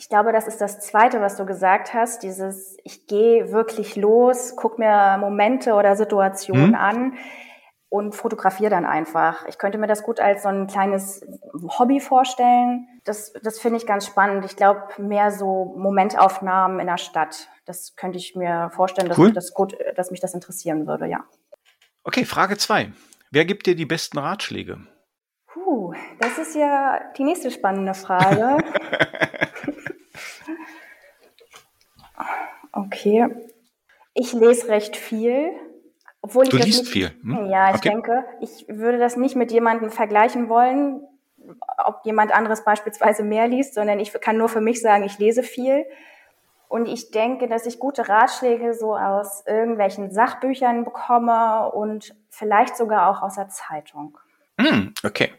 Ich 0.00 0.08
glaube, 0.08 0.32
das 0.32 0.48
ist 0.48 0.62
das 0.62 0.80
Zweite, 0.80 1.20
was 1.20 1.36
du 1.36 1.44
gesagt 1.44 1.92
hast, 1.92 2.22
dieses, 2.22 2.78
ich 2.84 3.06
gehe 3.06 3.52
wirklich 3.52 3.96
los, 3.96 4.54
guck 4.56 4.78
mir 4.78 5.18
Momente 5.20 5.74
oder 5.74 5.94
Situationen 5.94 6.68
hm. 6.68 6.74
an 6.74 7.18
und 7.90 8.14
fotografiere 8.14 8.70
dann 8.70 8.86
einfach. 8.86 9.44
Ich 9.46 9.58
könnte 9.58 9.76
mir 9.76 9.88
das 9.88 10.02
gut 10.02 10.18
als 10.18 10.44
so 10.44 10.48
ein 10.48 10.68
kleines 10.68 11.20
Hobby 11.78 12.00
vorstellen. 12.00 12.88
Das, 13.04 13.34
das 13.42 13.60
finde 13.60 13.76
ich 13.76 13.86
ganz 13.86 14.06
spannend. 14.06 14.46
Ich 14.46 14.56
glaube, 14.56 14.80
mehr 14.96 15.30
so 15.30 15.74
Momentaufnahmen 15.76 16.80
in 16.80 16.86
der 16.86 16.96
Stadt. 16.96 17.48
Das 17.66 17.94
könnte 17.94 18.16
ich 18.16 18.34
mir 18.34 18.70
vorstellen, 18.74 19.06
dass, 19.06 19.18
cool. 19.18 19.26
mich, 19.26 19.34
das 19.34 19.52
gut, 19.52 19.76
dass 19.96 20.10
mich 20.10 20.20
das 20.20 20.32
interessieren 20.32 20.86
würde, 20.86 21.08
ja. 21.08 21.24
Okay, 22.04 22.24
Frage 22.24 22.56
zwei. 22.56 22.90
Wer 23.30 23.44
gibt 23.44 23.66
dir 23.66 23.76
die 23.76 23.84
besten 23.84 24.16
Ratschläge? 24.16 24.78
Puh, 25.52 25.92
das 26.20 26.38
ist 26.38 26.56
ja 26.56 27.02
die 27.18 27.24
nächste 27.24 27.50
spannende 27.50 27.92
Frage. 27.92 28.64
Okay. 32.72 33.28
Ich 34.14 34.32
lese 34.32 34.68
recht 34.68 34.96
viel. 34.96 35.50
Obwohl 36.22 36.44
ich 36.44 36.50
du 36.50 36.58
liest 36.58 36.80
nicht, 36.80 36.92
viel? 36.92 37.10
Hm? 37.22 37.48
Ja, 37.50 37.70
ich 37.70 37.76
okay. 37.76 37.90
denke, 37.90 38.24
ich 38.40 38.66
würde 38.68 38.98
das 38.98 39.16
nicht 39.16 39.36
mit 39.36 39.52
jemandem 39.52 39.90
vergleichen 39.90 40.48
wollen, 40.48 41.02
ob 41.78 42.04
jemand 42.04 42.32
anderes 42.32 42.64
beispielsweise 42.64 43.22
mehr 43.22 43.48
liest, 43.48 43.74
sondern 43.74 43.98
ich 43.98 44.12
kann 44.20 44.36
nur 44.36 44.48
für 44.48 44.60
mich 44.60 44.80
sagen, 44.80 45.04
ich 45.04 45.18
lese 45.18 45.42
viel. 45.42 45.86
Und 46.68 46.86
ich 46.86 47.10
denke, 47.10 47.48
dass 47.48 47.66
ich 47.66 47.78
gute 47.80 48.08
Ratschläge 48.08 48.74
so 48.74 48.94
aus 48.94 49.44
irgendwelchen 49.46 50.12
Sachbüchern 50.12 50.84
bekomme 50.84 51.72
und 51.72 52.14
vielleicht 52.28 52.76
sogar 52.76 53.10
auch 53.10 53.22
aus 53.22 53.34
der 53.34 53.48
Zeitung. 53.48 54.16
Mm, 54.56 54.92
okay. 55.02 55.32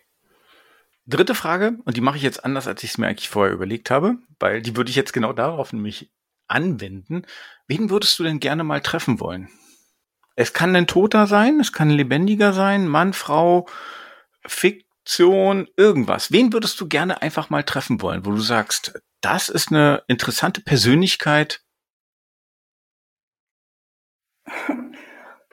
Dritte 1.08 1.34
Frage, 1.34 1.78
und 1.86 1.96
die 1.96 2.02
mache 2.02 2.18
ich 2.18 2.24
jetzt 2.24 2.44
anders, 2.44 2.68
als 2.68 2.84
ich 2.84 2.92
es 2.92 2.98
mir 2.98 3.08
eigentlich 3.08 3.30
vorher 3.30 3.54
überlegt 3.54 3.90
habe, 3.90 4.18
weil 4.40 4.62
die 4.62 4.76
würde 4.76 4.90
ich 4.90 4.96
jetzt 4.96 5.14
genau 5.14 5.32
darauf 5.32 5.72
nämlich 5.72 6.12
anwenden. 6.52 7.26
Wen 7.68 7.90
würdest 7.90 8.20
du 8.20 8.24
denn 8.24 8.40
gerne 8.40 8.64
mal 8.64 8.82
treffen 8.82 9.20
wollen? 9.20 9.50
Es 10.36 10.54
kann 10.54 10.76
ein 10.76 10.88
Toter 10.88 11.28
sein, 11.28 11.60
es 11.60 11.74
kann 11.74 11.90
ein 11.90 11.98
Lebendiger 11.98 12.54
sein, 12.54 12.88
Mann, 12.88 13.14
Frau, 13.14 13.68
Fiktion, 14.46 15.68
irgendwas. 15.78 16.32
Wen 16.32 16.54
würdest 16.54 16.80
du 16.80 16.88
gerne 16.88 17.22
einfach 17.22 17.50
mal 17.50 17.64
treffen 17.64 18.02
wollen, 18.02 18.26
wo 18.26 18.32
du 18.32 18.42
sagst, 18.42 19.00
das 19.22 19.50
ist 19.50 19.72
eine 19.72 20.04
interessante 20.08 20.62
Persönlichkeit? 20.62 21.62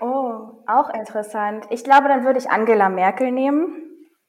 Oh, 0.00 0.62
auch 0.66 0.90
interessant. 0.94 1.66
Ich 1.70 1.82
glaube, 1.82 2.08
dann 2.08 2.24
würde 2.24 2.38
ich 2.38 2.50
Angela 2.50 2.88
Merkel 2.88 3.32
nehmen. 3.32 3.82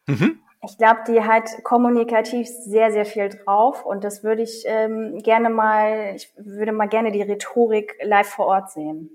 Mhm. 0.07 0.41
Ich 0.61 0.77
glaube, 0.77 1.01
die 1.07 1.21
hat 1.23 1.63
kommunikativ 1.63 2.47
sehr, 2.47 2.91
sehr 2.91 3.05
viel 3.05 3.29
drauf 3.29 3.85
und 3.85 4.03
das 4.03 4.23
würde 4.23 4.41
ich 4.41 4.63
ähm, 4.65 5.19
gerne 5.23 5.49
mal, 5.49 6.13
ich 6.15 6.33
würde 6.35 6.73
mal 6.73 6.89
gerne 6.89 7.11
die 7.11 7.21
Rhetorik 7.21 7.95
live 8.01 8.27
vor 8.27 8.47
Ort 8.47 8.71
sehen. 8.71 9.09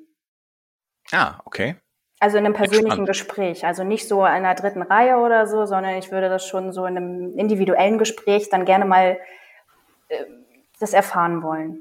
Ah, 1.13 1.41
okay. 1.45 1.77
Also 2.19 2.39
in 2.39 2.47
einem 2.47 2.55
persönlichen 2.55 3.05
Gespräch, 3.05 3.67
also 3.67 3.85
nicht 3.85 4.09
so 4.09 4.21
in 4.21 4.33
einer 4.33 4.55
dritten 4.55 4.81
Reihe 4.81 5.19
oder 5.19 5.47
so, 5.47 5.67
sondern 5.67 5.97
ich 5.97 6.11
würde 6.11 6.31
das 6.31 6.47
schon 6.47 6.73
so 6.73 6.87
in 6.87 6.97
einem 6.97 7.39
individuellen 7.39 7.99
Gespräch 7.99 8.49
dann 8.49 8.65
gerne 8.65 8.87
mal 8.87 9.19
äh, 10.09 10.25
das 10.81 10.95
erfahren 10.95 11.43
wollen. 11.43 11.79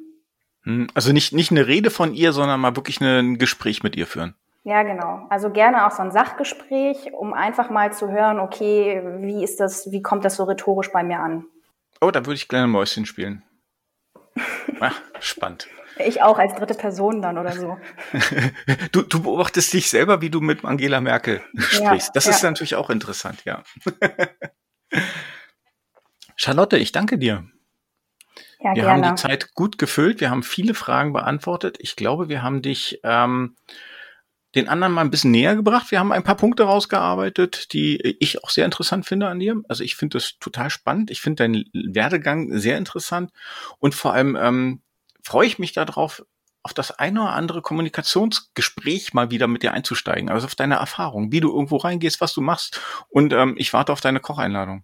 Hm, 0.63 0.88
also 0.93 1.13
nicht, 1.13 1.32
nicht 1.32 1.52
eine 1.52 1.67
Rede 1.67 1.89
von 1.89 2.13
ihr, 2.13 2.34
sondern 2.34 2.60
mal 2.60 2.76
wirklich 2.76 2.99
ein 2.99 3.38
Gespräch 3.38 3.84
mit 3.84 3.95
ihr 3.95 4.08
führen. 4.08 4.36
Ja, 4.63 4.84
genau. 4.84 5.28
Also 5.30 5.49
gerne 5.49 5.86
auch 5.86 5.91
so 5.91 6.02
ein 6.02 6.12
Sachgespräch, 6.12 7.12
um 7.13 7.34
einfach 7.34 7.69
mal 7.69 7.91
zu 7.91 8.10
hören, 8.10 8.39
okay, 8.39 9.02
wie 9.19 9.43
ist 9.43 9.60
das, 9.60 9.91
wie 9.91 10.02
kommt 10.02 10.23
das 10.23 10.38
so 10.38 10.45
rhetorisch 10.45 10.91
bei 10.91 11.04
mir 11.04 11.19
an? 11.19 11.45
Oh, 11.99 12.12
da 12.12 12.26
würde 12.26 12.36
ich 12.36 12.47
kleine 12.47 12.67
Mäuschen 12.67 13.06
spielen. 13.06 13.43
Ach, 14.80 14.99
spannend. 15.19 15.67
Ich 15.99 16.21
auch 16.23 16.39
als 16.39 16.56
dritte 16.56 16.73
Person 16.73 17.21
dann 17.21 17.38
oder 17.38 17.52
so. 17.52 17.78
du, 18.91 19.04
du 19.04 19.21
beobachtest 19.21 19.73
dich 19.73 19.89
selber, 19.89 20.21
wie 20.21 20.30
du 20.30 20.41
mit 20.41 20.65
Angela 20.65 21.02
Merkel 21.02 21.41
sprichst. 21.56 22.08
Ja, 22.08 22.13
das 22.13 22.26
ja. 22.26 22.32
ist 22.32 22.43
natürlich 22.43 22.76
auch 22.76 22.89
interessant, 22.89 23.43
ja. 23.45 23.63
Charlotte, 26.36 26.78
ich 26.78 26.91
danke 26.91 27.19
dir. 27.19 27.45
Ja, 28.60 28.73
wir 28.76 28.84
gerne. 28.84 29.08
haben 29.08 29.15
die 29.15 29.21
Zeit 29.21 29.54
gut 29.54 29.78
gefüllt. 29.78 30.19
Wir 30.19 30.32
haben 30.32 30.41
viele 30.41 30.73
Fragen 30.73 31.13
beantwortet. 31.13 31.78
Ich 31.80 31.95
glaube, 31.95 32.28
wir 32.28 32.41
haben 32.41 32.62
dich 32.62 33.02
ähm, 33.04 33.56
den 34.55 34.67
anderen 34.67 34.93
mal 34.93 35.01
ein 35.01 35.11
bisschen 35.11 35.31
näher 35.31 35.55
gebracht. 35.55 35.91
Wir 35.91 35.99
haben 35.99 36.11
ein 36.11 36.23
paar 36.23 36.37
Punkte 36.37 36.63
rausgearbeitet, 36.63 37.73
die 37.73 37.99
ich 38.19 38.43
auch 38.43 38.49
sehr 38.49 38.65
interessant 38.65 39.05
finde 39.05 39.27
an 39.27 39.39
dir. 39.39 39.61
Also 39.67 39.83
ich 39.83 39.95
finde 39.95 40.17
das 40.17 40.37
total 40.39 40.69
spannend. 40.69 41.11
Ich 41.11 41.21
finde 41.21 41.43
deinen 41.43 41.65
Werdegang 41.73 42.57
sehr 42.57 42.77
interessant 42.77 43.31
und 43.79 43.95
vor 43.95 44.13
allem 44.13 44.35
ähm, 44.35 44.81
freue 45.23 45.47
ich 45.47 45.59
mich 45.59 45.73
darauf, 45.73 46.23
auf 46.63 46.73
das 46.73 46.91
eine 46.91 47.21
oder 47.21 47.33
andere 47.33 47.61
Kommunikationsgespräch 47.61 49.13
mal 49.13 49.31
wieder 49.31 49.47
mit 49.47 49.63
dir 49.63 49.73
einzusteigen. 49.73 50.29
Also 50.29 50.45
auf 50.45 50.55
deine 50.55 50.75
Erfahrung, 50.75 51.31
wie 51.31 51.41
du 51.41 51.51
irgendwo 51.51 51.77
reingehst, 51.77 52.21
was 52.21 52.33
du 52.33 52.41
machst. 52.41 52.79
Und 53.09 53.33
ähm, 53.33 53.55
ich 53.57 53.73
warte 53.73 53.91
auf 53.91 53.99
deine 53.99 54.21
Kocheinladung. 54.21 54.83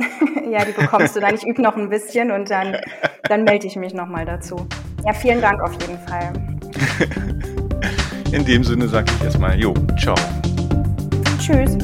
ja, 0.50 0.64
die 0.64 0.72
bekommst 0.72 1.14
du 1.14 1.20
dann. 1.20 1.34
Ich 1.34 1.44
übe 1.46 1.62
noch 1.62 1.76
ein 1.76 1.88
bisschen 1.88 2.32
und 2.32 2.50
dann, 2.50 2.78
dann 3.24 3.44
melde 3.44 3.66
ich 3.66 3.76
mich 3.76 3.94
nochmal 3.94 4.24
dazu. 4.24 4.66
Ja, 5.04 5.12
vielen 5.12 5.40
Dank 5.40 5.62
auf 5.62 5.72
jeden 5.80 5.98
Fall. 6.08 6.32
In 8.32 8.44
dem 8.44 8.62
Sinne 8.62 8.88
sage 8.88 9.12
ich 9.16 9.24
erstmal, 9.24 9.58
jo, 9.58 9.74
ciao. 9.98 10.14
Tschüss. 11.38 11.76